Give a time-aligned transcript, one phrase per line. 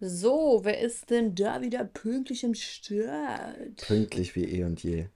[0.00, 3.76] So, wer ist denn da wieder pünktlich im Start?
[3.80, 5.08] Pünktlich wie eh und je.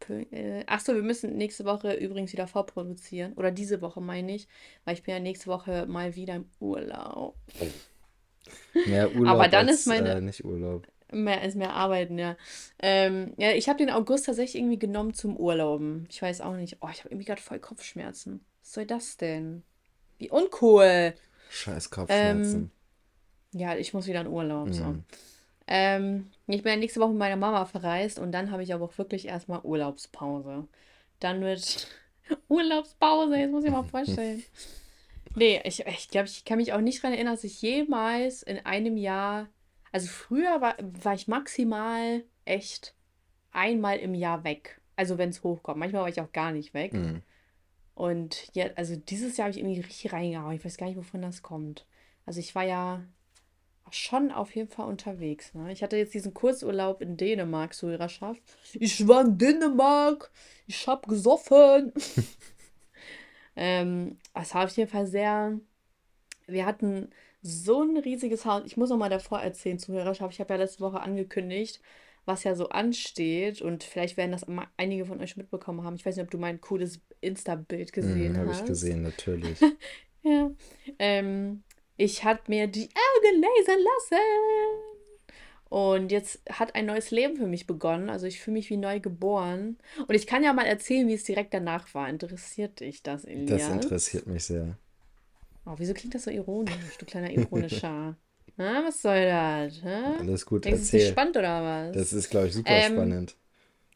[0.00, 3.32] Pün äh, Achso, wir müssen nächste Woche übrigens wieder vorproduzieren.
[3.34, 4.48] Oder diese Woche meine ich,
[4.84, 7.36] weil ich bin ja nächste Woche mal wieder im Urlaub.
[8.84, 10.86] Mehr Urlaub Aber dann als ist meine, äh, nicht Urlaub.
[11.12, 12.36] mehr als mehr arbeiten, ja.
[12.80, 16.06] Ähm, ja, ich habe den August tatsächlich irgendwie genommen zum Urlauben.
[16.10, 16.78] Ich weiß auch nicht.
[16.80, 18.44] Oh, ich habe irgendwie gerade voll Kopfschmerzen.
[18.62, 19.62] Was soll das denn?
[20.18, 21.14] Wie uncool.
[21.48, 22.72] Scheiß Ähm, Kopfschmerzen.
[23.54, 24.84] Ja, ich muss wieder in Urlaub, so.
[24.84, 25.04] Mhm.
[25.66, 28.84] Ähm, ich bin ja nächste Woche mit meiner Mama verreist und dann habe ich aber
[28.84, 30.68] auch wirklich erstmal Urlaubspause.
[31.20, 31.88] Dann wird
[32.48, 34.42] Urlaubspause, jetzt muss ich mal vorstellen.
[35.36, 38.64] Nee, ich, ich glaube, ich kann mich auch nicht daran erinnern, dass ich jemals in
[38.64, 39.48] einem Jahr,
[39.90, 42.94] also früher war, war ich maximal echt
[43.50, 44.80] einmal im Jahr weg.
[44.94, 45.78] Also wenn es hochkommt.
[45.78, 46.92] Manchmal war ich auch gar nicht weg.
[46.92, 47.22] Mhm.
[47.94, 50.54] Und ja, also dieses Jahr habe ich irgendwie richtig reingehauen.
[50.54, 51.84] Ich weiß gar nicht, wovon das kommt.
[52.26, 53.02] Also ich war ja
[53.90, 55.54] schon auf jeden Fall unterwegs.
[55.54, 55.72] Ne?
[55.72, 58.42] Ich hatte jetzt diesen Kurzurlaub in Dänemark zu Hörerschaft.
[58.74, 60.30] Ich war in Dänemark.
[60.66, 61.92] Ich habe gesoffen.
[63.56, 65.58] ähm, es war auf jeden Fall sehr.
[66.46, 67.10] Wir hatten
[67.42, 68.62] so ein riesiges Haus.
[68.64, 70.32] Ich muss noch mal davor erzählen, Zuhörerschaft.
[70.34, 71.80] Ich habe ja letzte Woche angekündigt,
[72.24, 73.62] was ja so ansteht.
[73.62, 75.96] Und vielleicht werden das einige von euch mitbekommen haben.
[75.96, 78.66] Ich weiß nicht, ob du mein cooles Insta-Bild gesehen Mhm, habe ich hast.
[78.66, 79.58] gesehen, natürlich.
[80.26, 80.50] Ja.
[80.98, 81.64] Ähm,
[81.96, 84.22] ich habe mir die Augen lasern lassen.
[85.68, 88.08] Und jetzt hat ein neues Leben für mich begonnen.
[88.10, 89.78] Also ich fühle mich wie neu geboren.
[90.06, 92.08] Und ich kann ja mal erzählen, wie es direkt danach war.
[92.08, 93.68] Interessiert dich das, Das Elias?
[93.68, 94.76] interessiert mich sehr.
[95.66, 98.16] Oh, wieso klingt das so ironisch, du kleiner ironischer?
[98.56, 99.82] Na, was soll das?
[99.82, 100.14] Hä?
[100.18, 101.08] Alles gut, Denkst es ist erzähl.
[101.08, 101.96] spannend oder was?
[101.96, 103.36] Das ist, glaube ich, super Ähm, spannend.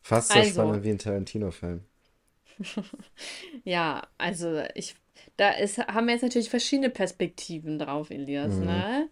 [0.03, 0.53] Fast so also.
[0.53, 1.85] spannend wie ein Tarantino-Film.
[3.65, 4.97] Ja, also ich,
[5.37, 8.67] da ist, haben wir jetzt natürlich verschiedene Perspektiven drauf, Elias, Mhm.
[8.67, 9.09] ne?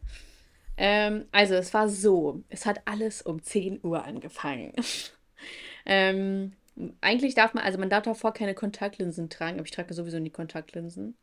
[0.76, 4.72] Ähm, also es war so, es hat alles um 10 Uhr angefangen.
[5.86, 6.52] ähm,
[7.00, 10.30] eigentlich darf man, also man darf davor keine Kontaktlinsen tragen, aber ich trage sowieso nie
[10.30, 11.16] Kontaktlinsen.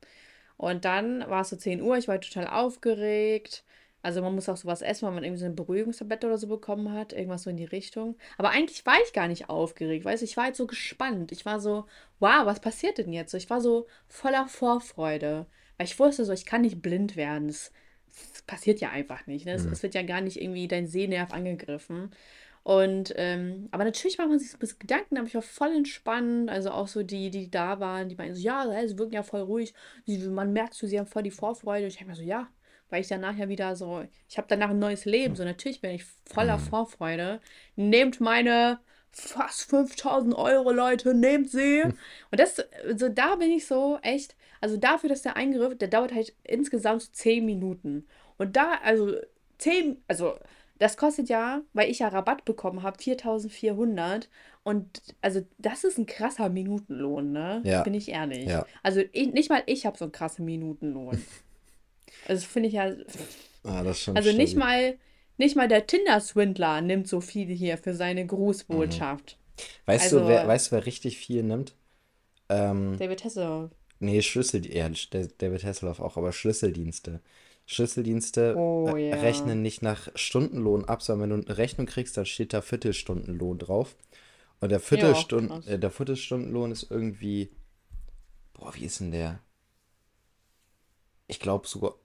[0.58, 3.64] Und dann war es so 10 Uhr, ich war total aufgeregt.
[4.03, 6.91] Also man muss auch sowas essen, weil man irgendwie so eine Beruhigungstablette oder so bekommen
[6.91, 8.18] hat, irgendwas so in die Richtung.
[8.38, 11.31] Aber eigentlich war ich gar nicht aufgeregt, weißt du, ich war halt so gespannt.
[11.31, 11.86] Ich war so,
[12.19, 13.34] wow, was passiert denn jetzt?
[13.34, 15.47] Ich war so voller Vorfreude,
[15.78, 17.47] weil ich wusste so, ich kann nicht blind werden.
[17.47, 17.72] Das,
[18.34, 19.46] das passiert ja einfach nicht.
[19.46, 19.53] Ne?
[19.53, 19.81] Es, Mhm.
[19.81, 22.12] wird ja gar nicht irgendwie dein Sehnerv angegriffen.
[22.63, 25.75] Und, ähm, aber natürlich macht man sich so ein bisschen Gedanken, aber ich war voll
[25.75, 26.50] entspannt.
[26.50, 29.24] Also auch so die, die da waren, die meinten so, ja, hä, sie wirken ja
[29.24, 29.74] voll ruhig.
[30.08, 31.88] Man merkt so, sie haben voll die Vorfreude.
[31.88, 32.47] Ich habe mir so, ja,
[32.94, 35.36] weil ich danach ja wieder so, ich habe danach ein neues Leben.
[35.36, 36.62] So natürlich bin ich voller Mhm.
[36.62, 37.42] Vorfreude.
[37.76, 41.81] Nehmt meine fast 5000 Euro, Leute, nehmt sie.
[41.81, 42.64] Und das,
[42.96, 47.02] so da bin ich so echt, also dafür, dass der Eingriff, der dauert halt insgesamt
[47.02, 48.06] so 10 Minuten.
[48.38, 49.16] Und da, also
[49.58, 50.36] 10, also
[50.78, 54.30] das kostet ja, weil ich ja Rabatt bekommen habe, 4400.
[54.64, 57.62] Und also das ist ein krasser Minutenlohn, ne?
[57.64, 57.81] Ja.
[57.81, 58.46] Bin ich ehrlich.
[58.50, 58.66] Ja.
[58.84, 61.24] Also ich, nicht mal ich habe so einen krassen Minutenlohn.
[62.28, 62.94] Also finde ich ja,
[63.66, 64.59] Ah, das ist schon also nicht stabil.
[64.59, 64.97] mal,
[65.38, 68.28] nicht mal der Tinder-Swindler nimmt so viel hier für seine Mhm.
[68.28, 69.38] Grußbotschaft.
[69.85, 71.75] Weißt du, Also, wer, weißt du, wer richtig viel nimmt?
[72.50, 73.72] Ähm, David Hasselhoff.
[74.00, 77.22] nee, Schlüssel, ja, der- David Hasselhoff auch, aber Schlüsseldienste.
[77.66, 79.16] Schlüsseldienste Oh äh, ja.
[79.16, 83.59] rechnen nicht nach Stundenlohn ab, sondern wenn du eine Rechnung kriegst, dann steht da Viertelstundenlohn
[83.59, 83.95] drauf.
[84.62, 85.68] Und der, Viertelstund, krass.
[85.68, 87.51] äh, der Viertelstundenlohn ist irgendwie,
[88.53, 89.40] boah, wie ist denn der?
[91.28, 91.95] Ich glaube sogar,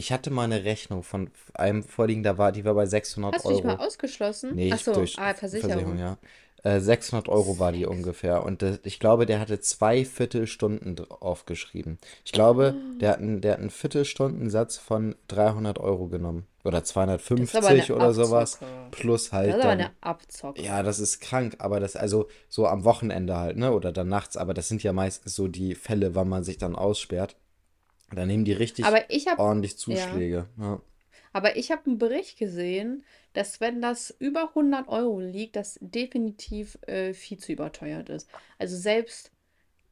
[0.00, 3.44] ich hatte mal eine Rechnung von einem vorliegen, da war, die war bei 600 Hast
[3.44, 3.66] du dich Euro.
[3.76, 4.54] mal ausgeschlossen?
[4.54, 5.98] Nee, Ach so, durch ah, Versicherung.
[5.98, 6.16] ja.
[6.62, 8.44] Äh, 600 Euro war die ungefähr.
[8.44, 11.98] Und das, ich glaube, der hatte zwei Viertelstunden draufgeschrieben.
[12.24, 12.98] Ich glaube, Ah.
[13.00, 16.46] der hat einen, der hat einen Viertelstundensatz von 300 Euro genommen.
[16.62, 18.54] Oder Das ist aber eine 250 oder sowas.
[18.56, 18.72] Abzocke.
[18.90, 19.70] Plus Das halt ist aber dann.
[19.80, 20.62] eine Abzocke.
[20.62, 23.72] Ja, das ist krank, aber das, also so am Wochenende halt, ne?
[23.72, 26.76] Oder dann nachts, aber das sind ja meistens so die Fälle, wann man sich dann
[26.76, 27.36] aussperrt.
[28.14, 30.48] Da nehmen die richtig Aber ich habe ordentlich ja, Zuschläge.
[30.58, 30.80] Ja.
[31.32, 36.78] aber ich habe einen Bericht gesehen, dass wenn das über 100 Euro liegt, das definitiv
[36.86, 38.28] äh, viel zu überteuert ist.
[38.58, 39.32] Also selbst,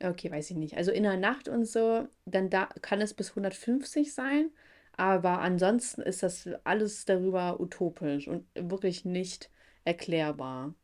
[0.02, 0.76] okay, weiß ich nicht.
[0.76, 4.50] Also in der Nacht und so, dann da kann es bis 150 sein,
[4.96, 9.50] aber ansonsten ist das alles darüber utopisch und wirklich nicht
[9.84, 10.74] erklärbar.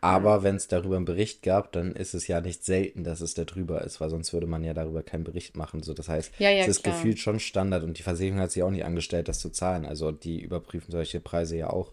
[0.00, 3.34] Aber wenn es darüber einen Bericht gab, dann ist es ja nicht selten, dass es
[3.34, 5.82] da drüber ist, weil sonst würde man ja darüber keinen Bericht machen.
[5.82, 6.94] So, das heißt, Ja, es ja, ist klar.
[6.94, 9.86] gefühlt schon Standard und die Versicherung hat sich auch nicht angestellt, das zu zahlen.
[9.86, 11.92] Also die überprüfen solche Preise ja auch.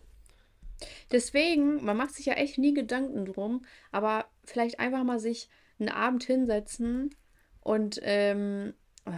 [1.12, 5.50] Deswegen, man macht sich ja echt nie Gedanken drum, aber vielleicht einfach mal sich
[5.80, 7.14] einen Abend hinsetzen
[7.62, 8.74] und ähm,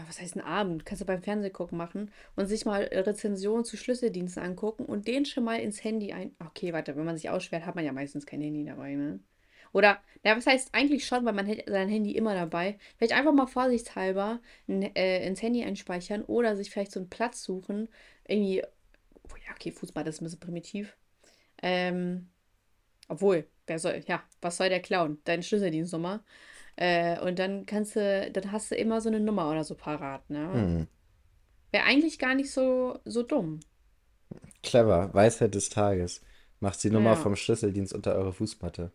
[0.07, 4.44] was heißt ein Abend, kannst du beim Fernsehgucken machen und sich mal Rezensionen zu Schlüsseldiensten
[4.44, 6.36] angucken und den schon mal ins Handy ein.
[6.45, 9.19] Okay, warte, wenn man sich aussperrt, hat man ja meistens kein Handy dabei, ne?
[9.71, 12.77] Oder, na, was heißt eigentlich schon, weil man hat sein Handy immer dabei.
[12.97, 17.88] Vielleicht einfach mal vorsichtshalber äh, ins Handy einspeichern oder sich vielleicht so einen Platz suchen.
[18.27, 18.63] Irgendwie,
[19.24, 20.97] oh ja, okay, Fußball, das ist ein bisschen primitiv.
[21.62, 22.30] Ähm,
[23.07, 25.19] obwohl, wer soll, ja, was soll der klauen?
[25.25, 26.24] Deine Schlüsseldienstnummer.
[26.79, 30.29] Äh, und dann kannst du, dann hast du immer so eine Nummer oder so parat,
[30.29, 30.47] ne?
[30.53, 30.87] Hm.
[31.71, 33.59] Wäre eigentlich gar nicht so, so dumm.
[34.63, 36.21] Clever, Weisheit des Tages.
[36.61, 37.15] Macht die Nummer Ja.
[37.17, 38.91] vom Schlüsseldienst unter eure Fußmatte.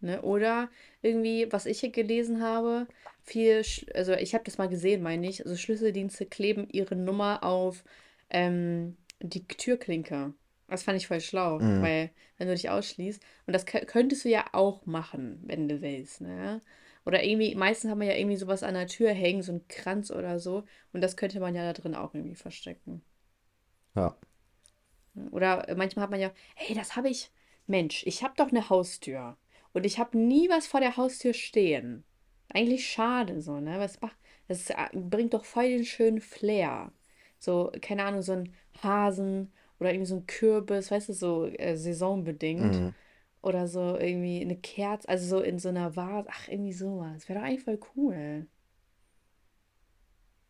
[0.00, 0.22] Ne?
[0.22, 0.70] Oder
[1.02, 2.86] irgendwie, was ich hier gelesen habe,
[3.24, 3.62] viel,
[3.94, 7.84] also ich habe das mal gesehen, meine ich, also Schlüsseldienste kleben ihre Nummer auf
[8.30, 10.34] ähm, die Türklinke.
[10.68, 11.82] Das fand ich voll schlau, Mhm.
[11.82, 15.80] weil wenn du dich ausschließt, und das kö- könntest du ja auch machen, wenn du
[15.82, 16.60] willst, ne?
[17.06, 20.10] Oder irgendwie, meistens haben wir ja irgendwie sowas an der Tür hängen, so ein Kranz
[20.10, 23.02] oder so, und das könnte man ja da drin auch irgendwie verstecken.
[23.94, 24.16] Ja.
[25.32, 27.30] Oder manchmal hat man ja, hey, das habe ich,
[27.66, 29.36] Mensch, ich habe doch eine Haustür
[29.72, 32.04] und ich habe nie was vor der Haustür stehen.
[32.50, 33.78] Eigentlich schade so, ne?
[33.78, 34.16] Was macht,
[34.46, 36.92] das äh, bringt doch voll den schönen Flair.
[37.38, 41.76] So, keine Ahnung, so ein Hasen oder irgendwie so ein Kürbis, weißt du, so äh,
[41.76, 42.74] saisonbedingt.
[42.80, 42.94] Mhm.
[43.40, 46.28] Oder so irgendwie eine Kerze, also so in so einer Vase.
[46.30, 47.28] Ach, irgendwie sowas.
[47.28, 48.46] Wäre doch eigentlich voll cool.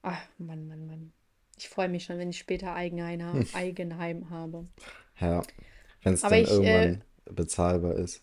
[0.03, 1.13] Ach, Mann, Mann, Mann.
[1.59, 4.67] Ich freue mich schon, wenn ich später Eigenheim, Eigenheim habe.
[5.21, 5.43] Ja.
[6.03, 8.23] Wenn es dann ich, äh, irgendwann bezahlbar ist.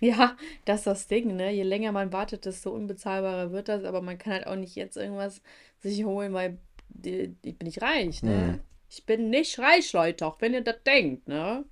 [0.00, 1.50] ja, das ist das Ding, ne?
[1.52, 3.84] Je länger man wartet, desto unbezahlbarer wird das.
[3.84, 5.40] Aber man kann halt auch nicht jetzt irgendwas
[5.80, 6.58] sich holen, weil
[6.90, 8.60] die- ich bin nicht reich, ne?
[8.90, 11.64] Ich bin nicht reich, Leute, auch wenn ihr das denkt, ne?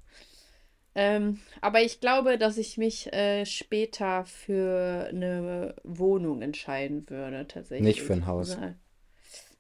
[0.97, 7.47] Ähm, aber ich glaube, dass ich mich äh, später für eine Wohnung entscheiden würde,
[7.79, 8.13] Nicht für tatsächlich.
[8.13, 8.61] ein Haus.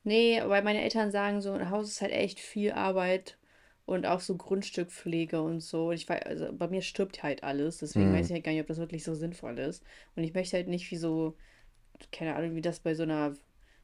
[0.05, 3.39] Nee, weil meine Eltern sagen so, ein Haus ist halt echt viel Arbeit
[3.87, 5.89] und auch so Grundstückpflege und so.
[5.89, 8.31] Und ich weiß, also bei mir stirbt halt alles, deswegen weiß Mhm.
[8.31, 9.83] ich halt gar nicht, ob das wirklich so sinnvoll ist.
[10.15, 11.37] Und ich möchte halt nicht wie so,
[12.13, 13.35] keine Ahnung, wie das bei so einer,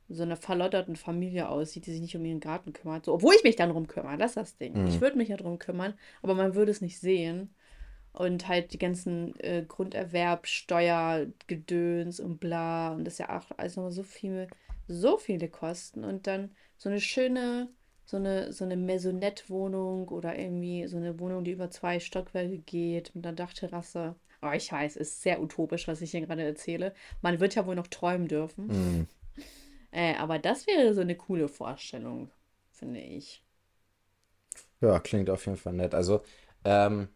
[0.09, 3.05] so einer verlotterten Familie aussieht, die sich nicht um ihren Garten kümmert.
[3.07, 4.75] So, obwohl ich mich dann drum kümmere, das ist das Ding.
[4.87, 5.01] Ich Mhm.
[5.01, 7.55] würde mich ja drum kümmern, aber man würde es nicht sehen.
[8.13, 12.93] Und halt die ganzen äh, Grunderwerb, Steuergedöns und bla.
[12.93, 14.49] Und das ist ja auch alles nochmal so viel,
[14.89, 16.05] so viele Kosten.
[16.05, 17.69] Und dann so eine schöne,
[18.05, 23.15] so eine, so eine Maisonette-Wohnung oder irgendwie so eine Wohnung, die über zwei Stockwerke geht,
[23.15, 24.15] mit einer Dachterrasse.
[24.43, 26.93] Aber ich weiß, ist sehr utopisch, was ich hier gerade erzähle.
[27.23, 28.67] Man wird ja wohl noch träumen dürfen.
[28.67, 29.07] Mhm.
[29.93, 32.31] Äh, aber das wäre so eine coole Vorstellung,
[32.73, 33.45] finde ich.
[34.81, 35.95] Ja, klingt auf jeden Fall nett.
[35.95, 36.23] Also,
[36.65, 37.09] ähm,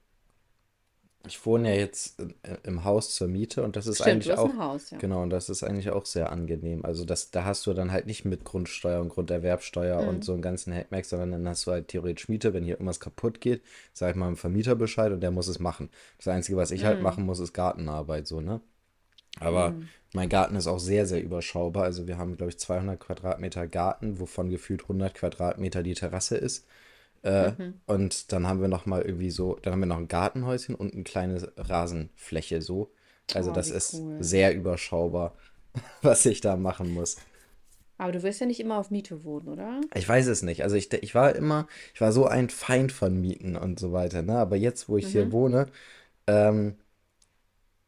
[1.27, 2.21] ich wohne ja jetzt
[2.63, 5.03] im Haus zur Miete und das ist Stimmt, eigentlich auch, ein Haus, ja.
[5.03, 6.85] genau, und das ist eigentlich auch sehr angenehm.
[6.85, 10.25] Also das, da hast du dann halt nicht mit Grundsteuer und Grunderwerbsteuer und Mhm.
[10.25, 13.41] so einen ganzen Hackmack, sondern dann hast du halt theoretisch Miete, wenn hier irgendwas kaputt
[13.41, 13.63] geht,
[13.93, 15.91] sag ich mal dem Vermieter Bescheid und der muss es machen.
[16.19, 17.03] Das Einzige, was ich halt Mhm.
[17.03, 18.61] machen muss, ist Gartenarbeit, so, ne?
[19.41, 19.91] Aber Mhm.
[20.13, 21.85] mein Garten ist auch sehr, sehr überschaubar.
[21.85, 26.67] Also wir haben, glaube ich, 200 Quadratmeter Garten, wovon gefühlt 100 Quadratmeter die Terrasse ist.
[27.23, 27.81] Äh, Mhm.
[27.87, 30.95] und dann haben wir noch mal irgendwie so, dann haben wir noch ein Gartenhäuschen und
[30.95, 32.91] eine kleine Rasenfläche so.
[33.35, 34.19] Also Oh, das ist cool.
[34.19, 35.35] sehr überschaubar,
[36.03, 37.17] was ich da machen muss.
[37.99, 39.87] Aber du wirst ja nicht immer auf Miete wohnen, oder?
[39.95, 40.63] Ich weiß es nicht.
[40.63, 44.23] Also ich, ich war immer, ich war so ein Feind von Mieten und so weiter,
[44.23, 44.39] ne?
[44.39, 45.33] Aber jetzt, wo ich hier Mhm.
[45.33, 45.67] wohne,
[46.27, 46.77] ähm,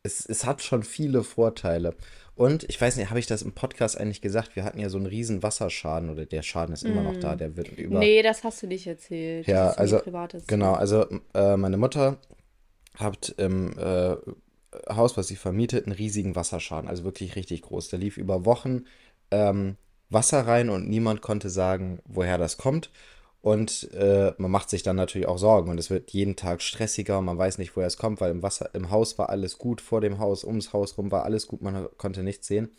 [0.02, 1.94] es, es hat schon viele Vorteile.
[2.34, 4.54] Und ich weiß nicht, habe ich das im Podcast eigentlich gesagt?
[4.54, 7.38] Wir hatten ja so einen riesen Wasserschaden oder der Schaden ist immer noch da, Mhm.
[7.38, 7.98] der wird über.
[7.98, 9.46] Nee, das hast du nicht erzählt.
[9.48, 10.00] Ja, also
[10.46, 12.18] genau, also äh, meine Mutter
[12.94, 14.14] hat im äh,
[14.88, 17.88] Haus, was sie vermietet, einen riesigen Wasserschaden, also wirklich richtig groß.
[17.88, 18.84] Da lief über Wochen
[19.32, 19.76] ähm,
[20.10, 22.90] Wasser rein und niemand konnte sagen, woher das kommt.
[23.40, 27.20] Und äh, man macht sich dann natürlich auch Sorgen und es wird jeden Tag stressiger
[27.20, 29.80] und man weiß nicht, woher es kommt, weil im Wasser, im Haus war alles gut,
[29.80, 32.70] vor dem Haus, ums Haus rum war alles gut, man konnte nichts sehen.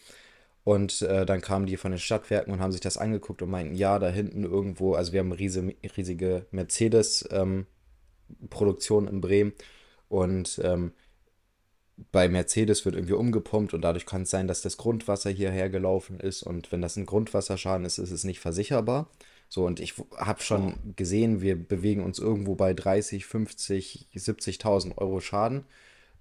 [0.66, 3.76] Und äh, dann kamen die von den Stadtwerken und haben sich das angeguckt und meinten,
[3.76, 9.54] ja, da hinten irgendwo, also wir haben eine riesige, riesige Mercedes-Produktion in Bremen
[10.10, 10.92] und ähm,
[12.12, 16.20] bei Mercedes wird irgendwie umgepumpt und dadurch kann es sein, dass das Grundwasser hierher gelaufen
[16.20, 19.10] ist und wenn das ein Grundwasserschaden ist, ist es nicht versicherbar.
[19.50, 25.20] So, und ich habe schon gesehen, wir bewegen uns irgendwo bei 30, 50, 70.000 Euro
[25.20, 25.66] Schaden.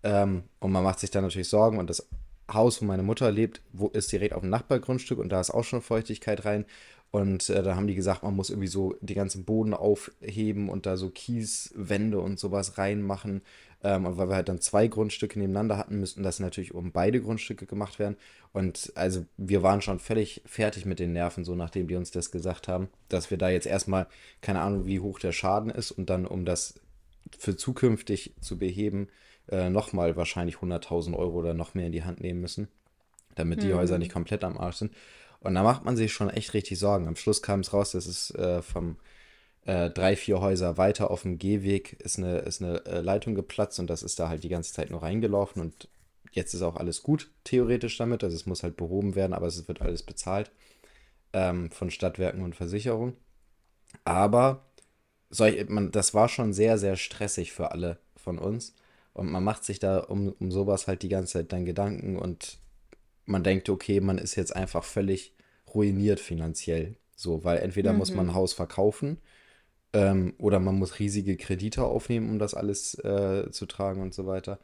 [0.03, 1.79] Ähm, und man macht sich dann natürlich Sorgen.
[1.79, 2.09] Und das
[2.51, 5.65] Haus, wo meine Mutter lebt, wo ist direkt auf dem Nachbargrundstück und da ist auch
[5.65, 6.65] schon Feuchtigkeit rein.
[7.11, 10.87] Und äh, da haben die gesagt, man muss irgendwie so die ganzen Boden aufheben und
[10.87, 13.43] da so Kieswände und sowas reinmachen.
[13.83, 17.21] Ähm, und weil wir halt dann zwei Grundstücke nebeneinander hatten, müssten das natürlich um beide
[17.21, 18.17] Grundstücke gemacht werden.
[18.53, 22.31] Und also wir waren schon völlig fertig mit den Nerven, so nachdem die uns das
[22.31, 24.07] gesagt haben, dass wir da jetzt erstmal,
[24.41, 26.81] keine Ahnung, wie hoch der Schaden ist und dann, um das
[27.39, 29.09] für zukünftig zu beheben,
[29.49, 32.69] äh, nochmal wahrscheinlich 100.000 Euro oder noch mehr in die Hand nehmen müssen,
[33.35, 34.93] damit die Häuser nicht komplett am Arsch sind.
[35.41, 37.07] Und da macht man sich schon echt richtig Sorgen.
[37.07, 38.97] Am Schluss kam es raus, dass es äh, vom
[39.69, 43.79] äh, drei, vier Häuser weiter auf dem Gehweg ist eine, ist eine äh, Leitung geplatzt
[43.79, 45.91] und das ist da halt die ganze Zeit nur reingelaufen und
[46.33, 48.25] jetzt ist auch alles gut, theoretisch damit.
[48.25, 50.51] Also es muss halt behoben werden, aber es wird alles bezahlt
[51.35, 53.15] ähm, von Stadtwerken und Versicherung.
[54.05, 54.65] Aber
[55.29, 58.75] solch, man, das war schon sehr, sehr stressig für alle von uns.
[59.13, 62.57] Und man macht sich da um, um sowas halt die ganze Zeit dann Gedanken und
[63.27, 65.35] man denkt, okay, man ist jetzt einfach völlig
[65.75, 66.97] ruiniert finanziell.
[67.17, 69.19] So, weil entweder muss man ein Haus verkaufen
[69.93, 74.27] ähm, oder man muss riesige Kredite aufnehmen, um das alles äh, zu tragen und so
[74.27, 74.59] weiter.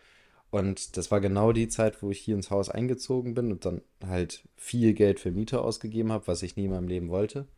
[0.51, 3.83] Und das war genau die Zeit, wo ich hier ins Haus eingezogen bin und dann
[4.07, 7.49] halt viel Geld für Miete ausgegeben habe, was ich nie in meinem Leben wollte.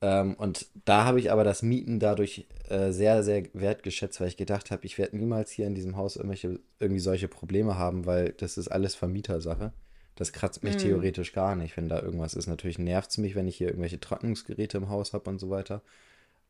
[0.00, 4.36] Ähm, und da habe ich aber das Mieten dadurch äh, sehr, sehr wertgeschätzt, weil ich
[4.36, 8.30] gedacht habe, ich werde niemals hier in diesem Haus irgendwelche, irgendwie solche Probleme haben, weil
[8.32, 9.72] das ist alles Vermietersache.
[10.16, 10.78] Das kratzt mich Mhm.
[10.78, 12.46] theoretisch gar nicht, wenn da irgendwas ist.
[12.46, 15.82] Natürlich nervt es mich, wenn ich hier irgendwelche Trocknungsgeräte im Haus habe und so weiter.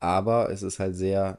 [0.02, 1.38] Aber es ist halt sehr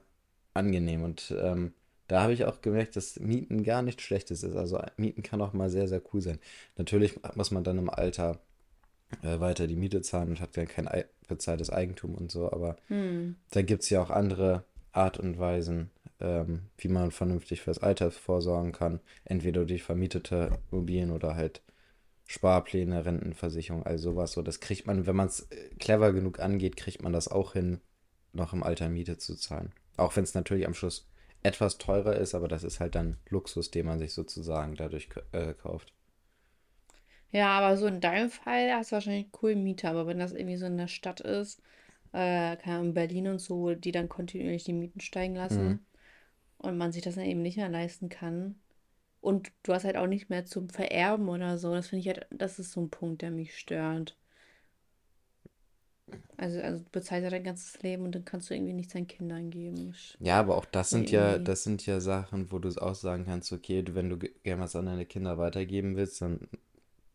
[0.53, 1.73] angenehm und ähm,
[2.07, 4.55] da habe ich auch gemerkt, dass Mieten gar nichts Schlechtes ist.
[4.55, 6.39] Also Mieten kann auch mal sehr, sehr cool sein.
[6.77, 8.39] Natürlich muss man dann im Alter
[9.21, 12.77] äh, weiter die Miete zahlen und hat dann kein ei- bezahltes Eigentum und so, aber
[12.87, 13.35] Hm.
[13.51, 15.89] da gibt es ja auch andere Art und Weisen,
[16.21, 19.01] ähm, wie man vernünftig fürs Alter vorsorgen kann.
[19.25, 21.61] Entweder durch vermietete Immobilien oder halt
[22.25, 24.31] Sparpläne, Rentenversicherung, all sowas.
[24.33, 27.81] So, das kriegt man, wenn man es clever genug angeht, kriegt man das auch hin,
[28.33, 29.73] noch im Alter Miete zu zahlen.
[29.97, 31.07] Auch wenn es natürlich am Schluss
[31.43, 35.53] etwas teurer ist, aber das ist halt dann Luxus, den man sich sozusagen dadurch äh,
[35.53, 35.93] kauft.
[37.31, 40.31] Ja, aber so in deinem Fall hast du wahrscheinlich einen coolen Mieter, aber wenn das
[40.33, 41.59] irgendwie so in der Stadt ist,
[42.13, 45.75] äh, keine Ahnung, Berlin und so, die dann kontinuierlich die Mieten steigen Mhm.
[45.75, 45.85] lassen
[46.59, 48.61] und man sich das dann eben nicht mehr leisten kann
[49.21, 52.27] und du hast halt auch nicht mehr zum Vererben oder so, das finde ich halt,
[52.31, 54.17] das ist so ein Punkt, der mich stört.
[56.37, 59.07] Also, also du bezahlst ja dein ganzes Leben und dann kannst du irgendwie nichts deinen
[59.07, 59.93] Kindern geben.
[60.19, 61.45] Ja, aber auch das sind ja, Irgendwie.
[61.45, 64.63] das sind ja Sachen, wo du es auch sagen kannst, okay, wenn du ge- gerne
[64.63, 66.39] was an deine Kinder weitergeben willst, dann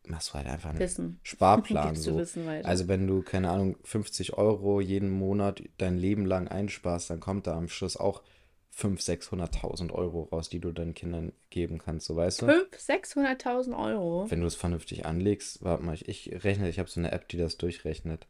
[0.07, 1.19] machst du halt einfach einen Wissen.
[1.23, 2.21] Sparplan so.
[2.63, 7.47] Also wenn du, keine Ahnung, 50 Euro jeden Monat dein Leben lang einsparst, dann kommt
[7.47, 8.23] da am Schluss auch
[8.71, 12.45] 500.000, 600.000 Euro raus, die du deinen Kindern geben kannst, so weißt du?
[12.45, 14.31] 500.000, 600.000 Euro.
[14.31, 17.27] Wenn du es vernünftig anlegst, warte mal, ich, ich rechne, ich habe so eine App,
[17.27, 18.27] die das durchrechnet.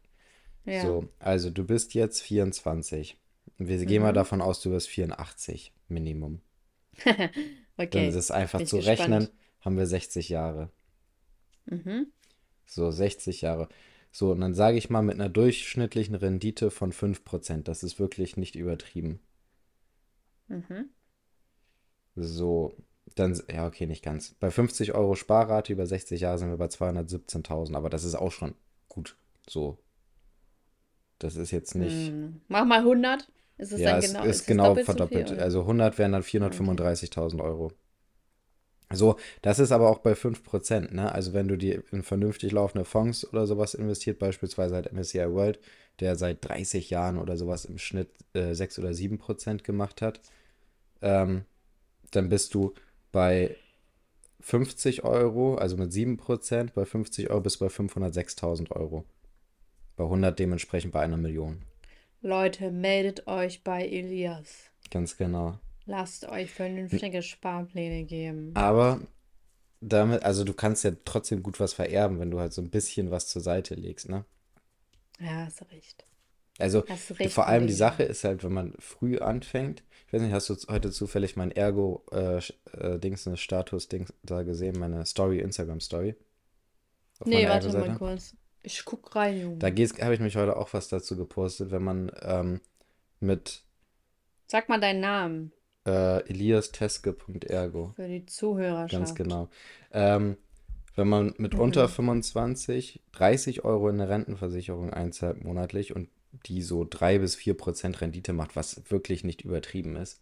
[0.64, 0.82] Ja.
[0.82, 3.18] So, also du bist jetzt 24.
[3.58, 4.14] Wir gehen mal Mhm.
[4.14, 6.40] davon aus, du wirst 84 Minimum.
[7.90, 9.32] Dann Okay, ist es einfach bin zu rechnen, gespannt.
[9.60, 10.70] haben wir 60 Jahre.
[11.66, 12.12] Mhm.
[12.66, 13.68] So, 60 Jahre.
[14.12, 17.68] So, und dann sage ich mal mit einer durchschnittlichen Rendite von 5%.
[17.68, 19.20] Das ist wirklich nicht übertrieben.
[20.48, 20.90] Mhm.
[22.16, 22.74] So,
[23.14, 24.34] dann, ja, okay, nicht ganz.
[24.40, 28.32] Bei 50 Euro Sparrate über 60 Jahre sind wir bei 217.000, aber das ist auch
[28.32, 28.54] schon
[28.88, 29.16] gut.
[29.48, 29.78] So,
[31.20, 32.12] das ist jetzt nicht.
[32.12, 32.40] Hm.
[32.48, 33.28] Mach mal 100.
[33.58, 35.32] Ist es Ja, dann genau, ist ist genau doppelt so viel, verdoppelt.
[35.40, 36.22] Also 100 wären dann Okay.
[36.22, 37.72] 435.000 Euro.
[38.92, 41.12] So, das ist aber auch bei 5%, ne?
[41.12, 45.60] Also wenn du dir in vernünftig laufende Fonds oder sowas investiert, beispielsweise halt MSCI World,
[46.00, 50.20] der seit 30 Jahren oder sowas im Schnitt äh, 6 oder 7% gemacht hat,
[51.02, 51.44] ähm,
[52.12, 52.74] dann bist du
[53.12, 53.56] bei
[54.40, 59.04] 50 Euro, also mit 7%, bei 50 Euro bist du bei 506.000 Euro.
[60.00, 61.60] Bei 100 dementsprechend bei einer Million.
[62.22, 64.70] Leute, meldet euch bei Elias.
[64.90, 65.58] Ganz genau.
[65.84, 68.52] Lasst euch vernünftige Sparpläne geben.
[68.54, 69.02] Aber
[69.82, 73.10] damit, also du kannst ja trotzdem gut was vererben, wenn du halt so ein bisschen
[73.10, 74.24] was zur Seite legst, ne?
[75.18, 76.06] Ja, hast recht.
[76.58, 76.78] Also
[77.18, 77.74] recht, vor allem die.
[77.74, 81.50] Sache ist halt, wenn man früh anfängt, ich weiß nicht, hast du heute zufällig mein
[81.50, 82.38] Ergo äh,
[82.72, 86.16] äh, Dings, ne, Status Dings da gesehen, meine Story, Instagram Story
[87.18, 88.34] auf Nee, warte mal kurz.
[88.62, 89.88] Ich guck rein, Da Junge.
[90.02, 92.60] habe ich mich heute auch was dazu gepostet, wenn man ähm,
[93.20, 93.62] mit
[94.46, 95.52] Sag mal deinen Namen
[95.86, 99.14] äh, eliasteske.ergo für die Ganz Zuhörerschaft.
[99.16, 99.48] genau.
[99.92, 100.36] Ähm,
[100.96, 106.08] wenn man mit unter 25 30 Euro in eine Rentenversicherung einzahlt monatlich und
[106.46, 110.20] die so 3 bis 4 Prozent Rendite macht, was wirklich nicht übertrieben ist,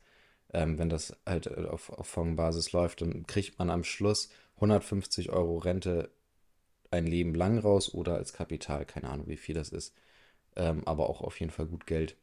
[0.53, 5.31] ähm, wenn das halt äh, auf, auf Fondsbasis läuft, dann kriegt man am Schluss 150
[5.31, 6.11] Euro Rente
[6.91, 9.95] ein Leben lang raus oder als Kapital, keine Ahnung, wie viel das ist,
[10.57, 12.17] ähm, aber auch auf jeden Fall gut Geld.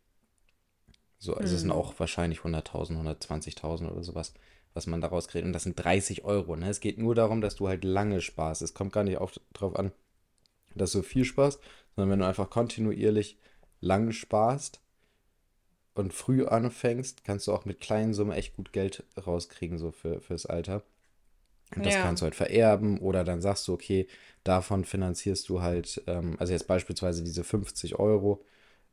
[1.17, 1.77] So, also es sind Hm.
[1.77, 4.33] auch wahrscheinlich 100.000, 120.000 oder sowas,
[4.73, 5.45] was man daraus kriegt.
[5.45, 6.55] Und das sind 30 Euro.
[6.55, 6.69] Ne?
[6.69, 8.61] Es geht nur darum, dass du halt lange sparst.
[8.61, 9.91] Es kommt gar nicht auf, drauf an,
[10.75, 11.61] dass du viel sparst,
[11.95, 13.37] sondern wenn du einfach kontinuierlich
[13.81, 14.81] lang sparst
[15.95, 20.21] und früh anfängst, kannst du auch mit kleinen Summen echt gut Geld rauskriegen, so für,
[20.21, 20.83] fürs Alter.
[21.75, 22.01] Und das Ja.
[22.03, 24.07] kannst du halt vererben oder dann sagst du, okay,
[24.43, 28.43] davon finanzierst du halt, ähm, also jetzt beispielsweise diese 50 Euro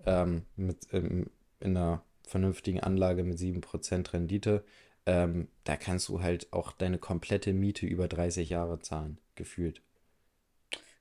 [0.06, 4.64] ähm, mit, ähm, in einer vernünftigen Anlage mit 7% Rendite,
[5.06, 9.82] ähm, da kannst du halt auch deine komplette Miete über 30 Jahre zahlen, gefühlt.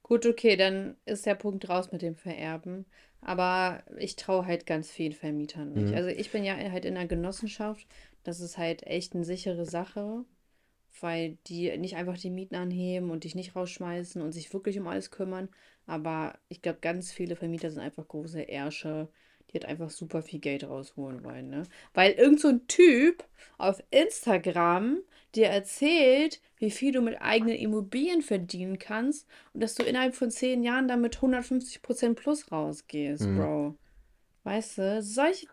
[0.03, 2.85] Gut, okay, dann ist der Punkt raus mit dem Vererben.
[3.21, 5.93] Aber ich traue halt ganz vielen Vermietern nicht.
[5.93, 5.95] Mhm.
[5.95, 7.88] Also ich bin ja halt in einer Genossenschaft.
[8.23, 10.25] Das ist halt echt eine sichere Sache,
[11.00, 14.88] weil die nicht einfach die Mieten anheben und dich nicht rausschmeißen und sich wirklich um
[14.88, 15.50] alles kümmern.
[15.86, 19.10] Aber ich glaube, ganz viele Vermieter sind einfach große Ärsche,
[19.50, 21.63] die halt einfach super viel Geld rausholen wollen, ne?
[21.93, 23.25] Weil irgend so ein Typ
[23.57, 25.00] auf Instagram
[25.36, 30.29] dir erzählt, wie viel du mit eigenen Immobilien verdienen kannst und dass du innerhalb von
[30.31, 33.38] zehn Jahren damit 150% plus rausgehst, Mhm.
[33.38, 33.75] Bro.
[34.43, 35.48] Weißt du, solche.